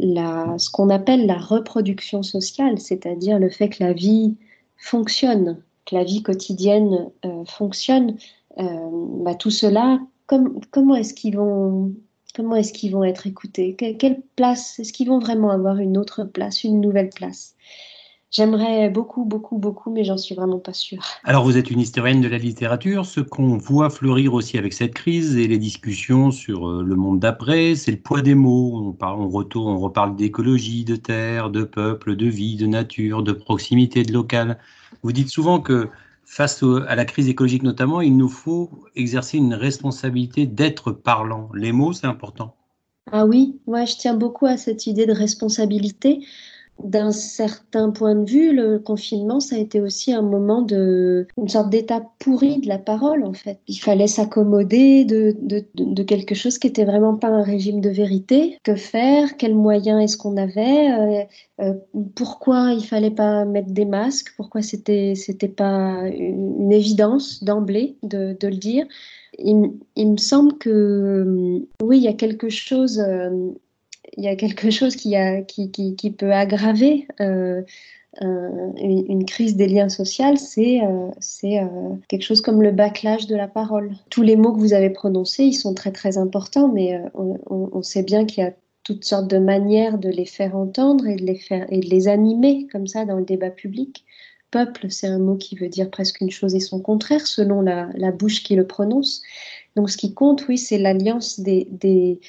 ce 0.00 0.70
qu'on 0.70 0.90
appelle 0.90 1.26
la 1.26 1.38
reproduction 1.38 2.22
sociale, 2.22 2.78
c'est-à-dire 2.78 3.38
le 3.38 3.50
fait 3.50 3.68
que 3.68 3.82
la 3.82 3.92
vie 3.92 4.36
fonctionne, 4.76 5.62
que 5.84 5.94
la 5.94 6.04
vie 6.04 6.22
quotidienne 6.22 7.10
euh, 7.24 7.44
fonctionne, 7.44 8.16
euh, 8.58 8.90
bah, 9.22 9.34
tout 9.34 9.50
cela, 9.50 10.00
comment 10.26 10.96
est-ce 10.96 11.14
qu'ils 11.14 11.36
vont, 11.36 11.94
comment 12.34 12.56
est-ce 12.56 12.72
qu'ils 12.72 12.92
vont 12.92 13.04
être 13.04 13.26
écoutés? 13.26 13.76
Quelle 13.76 14.22
place 14.34 14.78
Est-ce 14.78 14.92
qu'ils 14.92 15.08
vont 15.08 15.18
vraiment 15.18 15.50
avoir 15.50 15.78
une 15.78 15.96
autre 15.96 16.24
place, 16.24 16.64
une 16.64 16.80
nouvelle 16.80 17.10
place? 17.10 17.54
J'aimerais 18.30 18.90
beaucoup, 18.90 19.24
beaucoup, 19.24 19.56
beaucoup, 19.56 19.90
mais 19.90 20.04
j'en 20.04 20.16
suis 20.16 20.34
vraiment 20.34 20.58
pas 20.58 20.72
sûre. 20.72 21.02
Alors, 21.22 21.44
vous 21.44 21.56
êtes 21.56 21.70
une 21.70 21.78
historienne 21.78 22.20
de 22.20 22.28
la 22.28 22.38
littérature. 22.38 23.06
Ce 23.06 23.20
qu'on 23.20 23.56
voit 23.56 23.88
fleurir 23.88 24.34
aussi 24.34 24.58
avec 24.58 24.72
cette 24.72 24.94
crise 24.94 25.36
et 25.36 25.46
les 25.46 25.58
discussions 25.58 26.32
sur 26.32 26.68
euh, 26.68 26.82
le 26.82 26.96
monde 26.96 27.20
d'après, 27.20 27.76
c'est 27.76 27.92
le 27.92 27.98
poids 27.98 28.22
des 28.22 28.34
mots. 28.34 28.88
On, 28.88 28.92
parle, 28.92 29.20
on, 29.20 29.28
retourne, 29.28 29.72
on 29.72 29.78
reparle 29.78 30.16
d'écologie, 30.16 30.84
de 30.84 30.96
terre, 30.96 31.50
de 31.50 31.62
peuple, 31.62 32.16
de 32.16 32.26
vie, 32.26 32.56
de 32.56 32.66
nature, 32.66 33.22
de 33.22 33.32
proximité, 33.32 34.02
de 34.02 34.12
local. 34.12 34.58
Vous 35.02 35.12
dites 35.12 35.30
souvent 35.30 35.60
que 35.60 35.88
face 36.24 36.64
à 36.88 36.96
la 36.96 37.04
crise 37.04 37.28
écologique 37.28 37.62
notamment, 37.62 38.00
il 38.00 38.16
nous 38.16 38.28
faut 38.28 38.70
exercer 38.96 39.38
une 39.38 39.54
responsabilité 39.54 40.46
d'être 40.46 40.90
parlant. 40.90 41.48
Les 41.54 41.70
mots, 41.70 41.92
c'est 41.92 42.08
important. 42.08 42.56
Ah 43.12 43.24
oui, 43.24 43.60
moi 43.68 43.84
je 43.84 43.94
tiens 43.96 44.14
beaucoup 44.14 44.46
à 44.46 44.56
cette 44.56 44.88
idée 44.88 45.06
de 45.06 45.12
responsabilité 45.12 46.26
d'un 46.82 47.10
certain 47.10 47.90
point 47.90 48.14
de 48.14 48.28
vue, 48.28 48.54
le 48.54 48.78
confinement, 48.78 49.40
ça 49.40 49.56
a 49.56 49.58
été 49.58 49.80
aussi 49.80 50.12
un 50.12 50.22
moment 50.22 50.62
de, 50.62 51.26
une 51.38 51.48
sorte 51.48 51.70
d'état 51.70 52.02
pourri 52.18 52.60
de 52.60 52.68
la 52.68 52.78
parole, 52.78 53.24
en 53.24 53.32
fait. 53.32 53.58
Il 53.66 53.78
fallait 53.78 54.06
s'accommoder 54.06 55.04
de, 55.04 55.36
de, 55.40 56.02
quelque 56.02 56.34
chose 56.34 56.58
qui 56.58 56.66
était 56.66 56.84
vraiment 56.84 57.16
pas 57.16 57.28
un 57.28 57.42
régime 57.42 57.80
de 57.80 57.90
vérité. 57.90 58.58
Que 58.62 58.76
faire? 58.76 59.36
Quels 59.36 59.54
moyens 59.54 60.02
est-ce 60.02 60.16
qu'on 60.16 60.36
avait? 60.36 60.90
Euh, 60.90 61.24
euh, 61.60 61.74
Pourquoi 62.14 62.72
il 62.72 62.84
fallait 62.84 63.10
pas 63.10 63.44
mettre 63.44 63.70
des 63.70 63.86
masques? 63.86 64.34
Pourquoi 64.36 64.62
c'était, 64.62 65.14
c'était 65.14 65.48
pas 65.48 66.02
une, 66.08 66.72
évidence 66.72 67.42
d'emblée 67.42 67.96
de, 68.02 68.36
de 68.38 68.48
le 68.48 68.56
dire? 68.56 68.86
Il, 69.38 69.72
il, 69.96 70.12
me 70.12 70.16
semble 70.16 70.56
que 70.58 71.60
oui, 71.82 71.98
il 71.98 72.02
y 72.02 72.08
a 72.08 72.12
quelque 72.12 72.48
chose 72.48 73.00
euh, 73.00 73.50
il 74.16 74.24
y 74.24 74.28
a 74.28 74.36
quelque 74.36 74.70
chose 74.70 74.96
qui, 74.96 75.14
peut 76.18 76.32
aggraver 76.32 77.06
euh, 77.20 77.62
une, 78.20 79.24
crise 79.26 79.56
des 79.56 79.68
liens 79.68 79.88
sociaux, 79.88 80.36
c'est 80.36 80.80
c'est 81.20 81.60
quelque 82.08 82.22
chose 82.22 82.40
comme 82.40 82.62
le 82.62 82.72
backlash 82.72 83.26
de 83.26 83.36
la 83.36 83.48
parole. 83.48 83.92
Tous 84.10 84.22
les 84.22 84.36
mots 84.36 84.52
que 84.52 84.60
vous 84.60 84.72
avez 84.72 84.90
prononcés, 84.90 85.44
ils 85.44 85.54
sont 85.54 85.74
très 85.74 85.92
très 85.92 86.18
importants, 86.18 86.68
mais 86.68 87.00
on, 87.14 87.82
sait 87.82 88.02
bien 88.02 88.24
qu'il 88.24 88.42
y 88.42 88.46
a 88.46 88.52
toutes 88.86 89.04
sortes 89.04 89.28
de 89.28 89.38
manières 89.38 89.98
de 89.98 90.08
les 90.08 90.26
faire 90.26 90.56
entendre 90.56 91.08
et 91.08 91.16
de 91.16 91.26
les, 91.70 92.08
animer 92.08 92.68
comme 92.70 92.86
ça 92.86 93.04
dans 93.04 93.16
le 93.16 93.24
débat 93.24 93.50
public. 93.50 94.04
Peuple, 94.52 94.86
c'est 94.90 95.08
un 95.08 95.18
mot 95.18 95.34
qui 95.36 95.56
veut 95.56 95.68
dire 95.68 95.90
presque 95.90 96.20
une 96.20 96.30
chose 96.30 96.54
et 96.54 96.60
son 96.60 96.78
contraire 96.80 97.26
selon 97.26 97.62
la, 97.62 98.12
bouche 98.12 98.44
qui 98.44 98.54
le 98.54 98.64
prononce. 98.64 99.22
Donc 99.74 99.90
ce 99.90 99.96
qui 99.96 100.14
compte, 100.14 100.46
oui, 100.48 100.56
c'est 100.56 100.78
l'alliance 100.78 101.40
des, 101.40 102.20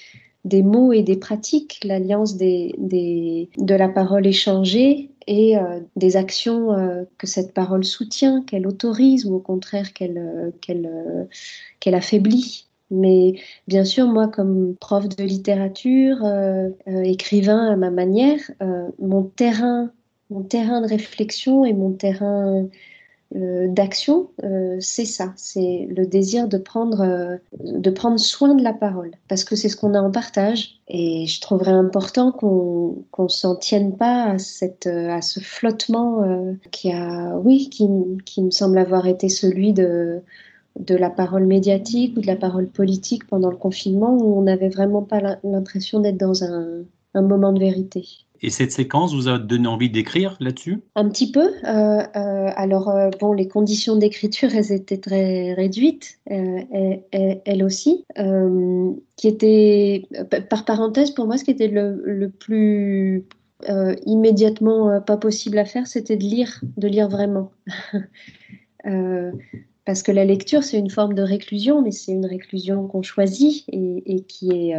mots 0.64 0.94
et 0.94 1.04
des 1.04 1.18
pratiques, 1.18 1.80
l'alliance 1.84 2.38
des, 2.38 2.74
des, 2.78 3.50
de 3.58 3.76
la 3.76 3.90
parole 3.90 4.26
échangée 4.26 5.12
et 5.28 5.58
euh, 5.58 5.82
des 5.96 6.16
actions 6.16 6.72
euh, 6.74 7.04
que 7.18 7.28
cette 7.28 7.54
parole 7.54 7.84
soutient, 7.84 8.42
qu'elle 8.44 8.66
autorise 8.66 9.26
ou 9.26 9.36
au 9.36 9.40
contraire 9.40 9.94
qu'elle 9.94 10.18
euh, 10.18 11.26
qu'elle 11.80 11.96
affaiblit. 11.96 12.68
Mais 12.90 13.34
bien 13.68 13.84
sûr, 13.84 14.08
moi, 14.08 14.30
comme 14.30 14.76
prof 14.80 15.10
de 15.10 15.22
littérature, 15.22 16.20
écrivain 17.04 17.70
à 17.70 17.76
ma 17.76 17.92
manière, 17.92 18.40
mon 18.98 19.24
terrain, 19.24 19.92
mon 20.30 20.42
terrain 20.44 20.80
de 20.80 20.88
réflexion 20.88 21.66
et 21.66 21.74
mon 21.74 21.92
terrain 21.92 22.66
d'action, 23.32 24.30
c'est 24.80 25.06
ça, 25.06 25.34
c'est 25.36 25.88
le 25.90 26.06
désir 26.06 26.48
de 26.48 26.58
prendre, 26.58 27.40
de 27.62 27.90
prendre 27.90 28.20
soin 28.20 28.56
de 28.56 28.64
la 28.64 28.74
parole, 28.74 29.12
parce 29.28 29.44
que 29.44 29.56
c'est 29.56 29.70
ce 29.70 29.76
qu'on 29.76 29.94
a 29.94 30.02
en 30.02 30.12
partage. 30.12 30.80
Et 30.88 31.26
je 31.28 31.42
trouverais 31.42 31.72
important 31.72 32.32
qu'on 32.32 33.04
qu'on 33.12 33.28
s'en 33.28 33.56
tienne 33.56 33.98
pas 33.98 34.24
à, 34.24 34.38
cette, 34.38 34.88
à 34.88 35.22
ce 35.22 35.42
flottement 35.42 36.56
qui 36.72 36.92
a, 36.94 37.36
oui, 37.44 37.70
qui, 37.70 37.88
qui 38.26 38.42
me 38.42 38.52
semble 38.52 38.78
avoir 38.78 39.08
été 39.08 39.28
celui 39.28 39.74
de 39.74 40.22
de 40.80 40.96
la 40.96 41.10
parole 41.10 41.46
médiatique 41.46 42.16
ou 42.18 42.22
de 42.22 42.28
la 42.28 42.36
parole 42.36 42.68
politique 42.68 43.28
pendant 43.28 43.50
le 43.50 43.58
confinement 43.58 44.16
où 44.16 44.38
on 44.38 44.44
n'avait 44.44 44.70
vraiment 44.70 45.02
pas 45.02 45.38
l'impression 45.44 46.00
d'être 46.00 46.18
dans 46.18 46.44
un, 46.44 46.84
moment 47.16 47.52
de 47.52 47.60
vérité. 47.60 48.27
Et 48.42 48.50
cette 48.50 48.72
séquence 48.72 49.14
vous 49.14 49.28
a 49.28 49.40
donné 49.40 49.68
envie 49.68 49.90
d'écrire 49.90 50.38
là-dessus? 50.40 50.82
Un 50.96 51.10
petit 51.10 51.32
peu. 51.32 51.50
Euh, 51.64 52.02
euh, 52.16 52.50
alors, 52.56 52.90
euh, 52.90 53.10
bon, 53.20 53.34
les 53.34 53.48
conditions 53.48 53.96
d'écriture, 53.96 54.50
elles 54.54 54.72
étaient 54.72 54.98
très 54.98 55.54
réduites, 55.54 56.20
elles, 56.26 57.64
aussi. 57.64 58.06
qui 59.16 59.28
était, 59.28 60.08
par 60.50 60.66
parenthèse, 60.66 61.12
pour 61.12 61.26
moi, 61.26 61.38
ce 61.38 61.44
qui 61.44 61.52
était 61.52 61.68
le, 61.68 62.32
plus 62.40 63.26
immédiatement 64.06 65.02
pas 65.02 65.18
possible 65.18 65.58
à 65.58 65.66
faire, 65.66 65.88
c'était 65.88 66.18
de 66.18 66.24
lire, 66.24 66.62
de 66.78 66.88
lire 66.88 67.10
vraiment. 67.10 67.52
parce 69.86 70.04
que 70.04 70.12
la 70.12 70.26
lecture, 70.26 70.64
c'est 70.64 70.78
une 70.78 70.92
forme 70.92 71.16
de 71.16 71.24
réclusion, 71.24 71.82
mais 71.82 71.92
c'est 71.92 72.12
une 72.12 72.26
réclusion 72.26 72.88
qu'on 72.88 73.02
choisit 73.02 73.66
et, 73.70 74.24
qui 74.28 74.52
est, 74.52 74.76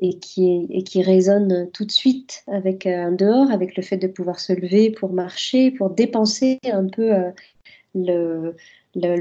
et, 0.00 0.18
qui 0.18 0.66
et 0.70 0.82
qui 0.82 1.02
résonne 1.02 1.70
tout 1.72 1.84
de 1.84 1.90
suite 1.90 2.44
avec 2.46 2.86
un 2.86 3.12
dehors, 3.12 3.50
avec 3.50 3.76
le 3.76 3.82
fait 3.82 3.96
de 3.96 4.06
pouvoir 4.06 4.40
se 4.40 4.52
lever 4.52 4.90
pour 4.90 5.12
marcher, 5.12 5.70
pour 5.70 5.90
dépenser 5.90 6.58
un 6.64 6.86
peu 6.86 7.12
euh, 7.12 7.30
la 8.94 9.14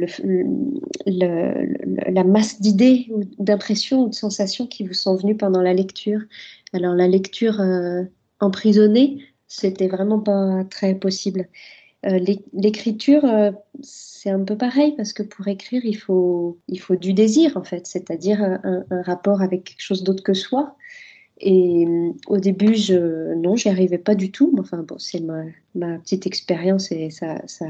masse 2.24 2.62
d'idées 2.62 3.08
ou 3.12 3.24
d'impressions 3.40 4.04
ou 4.04 4.10
de 4.10 4.16
sensations 4.16 4.68
qui 4.68 4.86
vous 4.86 4.94
sont 4.94 5.16
venues 5.16 5.38
pendant 5.38 5.62
la 5.62 5.74
lecture. 5.74 6.22
Alors 6.74 6.96
la 6.96 7.08
lecture 7.08 7.62
euh, 7.62 8.04
emprisonnée, 8.40 9.24
c'était 9.48 9.88
vraiment 9.88 10.20
pas 10.20 10.63
très 10.70 10.96
possible. 10.96 11.48
Euh, 12.06 12.20
l'écriture, 12.54 13.26
euh, 13.26 13.52
un 14.30 14.44
peu 14.44 14.58
pareil 14.58 14.94
parce 14.96 15.13
que 15.13 15.24
pour 15.24 15.48
écrire, 15.48 15.86
il 15.86 15.98
faut, 15.98 16.58
il 16.68 16.80
faut 16.80 16.96
du 16.96 17.13
désir 17.13 17.58
en 17.58 17.63
fait, 17.63 17.88
c'est-à-dire 17.88 18.42
un, 18.42 18.86
rapport 19.04 19.42
avec 19.42 19.63
quelque 19.63 19.82
chose 19.82 20.04
d'autre 20.04 20.24
que 20.24 20.34
soi. 20.34 20.76
Et 21.40 21.86
euh, 21.86 22.12
au 22.28 22.38
début, 22.38 22.74
je, 22.76 23.34
non, 23.36 23.56
j'y 23.56 23.70
arrivais 23.70 24.00
pas 24.00 24.16
du 24.16 24.32
tout. 24.32 24.56
Enfin 24.60 24.84
bon, 24.84 24.98
c'est 24.98 25.20
ma, 25.20 25.44
ma, 25.76 26.00
petite 26.00 26.26
expérience 26.26 26.92
et 26.92 27.10
ça, 27.12 27.42
ça, 27.48 27.66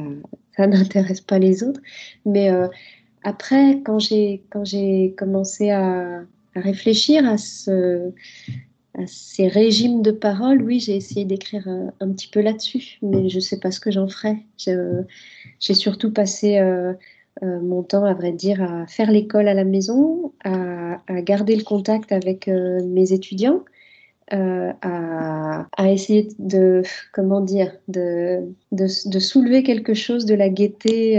ça 0.56 0.68
n'intéresse 0.68 1.22
pas 1.22 1.40
les 1.40 1.64
autres. 1.64 1.82
Mais 2.26 2.50
après, 3.24 3.82
quand 3.84 4.00
j'ai, 4.00 4.44
quand 4.50 4.64
j'ai 4.64 5.14
commencé 5.18 5.70
à, 5.70 6.22
à 6.56 6.60
réfléchir 6.60 7.26
à 7.28 7.38
ce, 7.38 8.14
ces 9.06 9.48
régimes 9.48 10.02
de 10.02 10.12
parole, 10.12 10.62
oui, 10.62 10.80
j'ai 10.80 10.96
essayé 10.96 11.26
d'écrire 11.26 11.68
un, 12.00 12.12
petit 12.12 12.28
peu 12.28 12.42
là-dessus, 12.42 12.98
mais 13.02 13.30
je 13.30 13.36
ne 13.36 13.42
sais 13.42 13.60
pas 13.60 13.72
ce 13.72 13.80
que 13.80 13.92
j'en 13.92 14.08
ferai. 14.08 14.38
J'ai 14.58 15.74
surtout 15.74 16.12
passé 16.12 16.58
euh, 16.58 16.94
euh, 17.44 17.60
mon 17.62 17.84
temps, 17.84 18.06
à 18.06 18.14
vrai 18.14 18.32
dire, 18.32 18.62
à 18.62 18.88
faire 18.88 19.12
l'école 19.12 19.48
à 19.48 19.54
la 19.54 19.64
maison, 19.64 20.32
à, 20.44 20.98
garder 21.22 21.56
le 21.56 21.64
contact 21.64 22.12
avec 22.12 22.48
euh, 22.48 22.84
mes 22.84 23.14
étudiants, 23.14 23.64
à, 24.32 25.66
essayer 25.90 26.28
de, 26.40 26.84
comment 27.14 27.42
dire, 27.42 27.72
de, 27.88 28.42
de, 28.72 29.20
soulever 29.20 29.64
quelque 29.64 29.94
chose 29.94 30.26
de 30.26 30.36
la 30.36 30.50
gaieté 30.50 31.14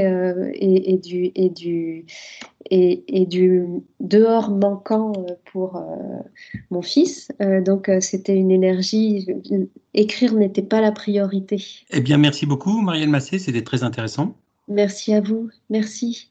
et, 0.54 0.96
du, 0.98 1.30
et, 1.34 1.48
du, 1.48 2.04
et, 2.70 3.26
du 3.26 3.64
dehors 4.00 4.50
manquant 4.50 5.12
euh, 5.16 5.34
pour 5.52 5.76
euh, 5.76 5.82
mon 6.70 6.82
fils. 6.82 7.28
Euh, 7.40 7.60
donc 7.60 7.90
c'était 8.00 8.36
une 8.36 8.50
énergie. 8.50 9.26
Écrire 9.94 10.34
n'était 10.34 10.62
pas 10.62 10.80
la 10.80 10.92
priorité. 10.92 11.64
Eh 11.90 12.00
bien, 12.00 12.18
merci 12.18 12.46
beaucoup, 12.46 12.80
Marielle 12.80 13.10
Massé. 13.10 13.38
C'était 13.38 13.62
très 13.62 13.82
intéressant. 13.82 14.36
Merci 14.68 15.14
à 15.14 15.20
vous. 15.20 15.48
Merci. 15.70 16.30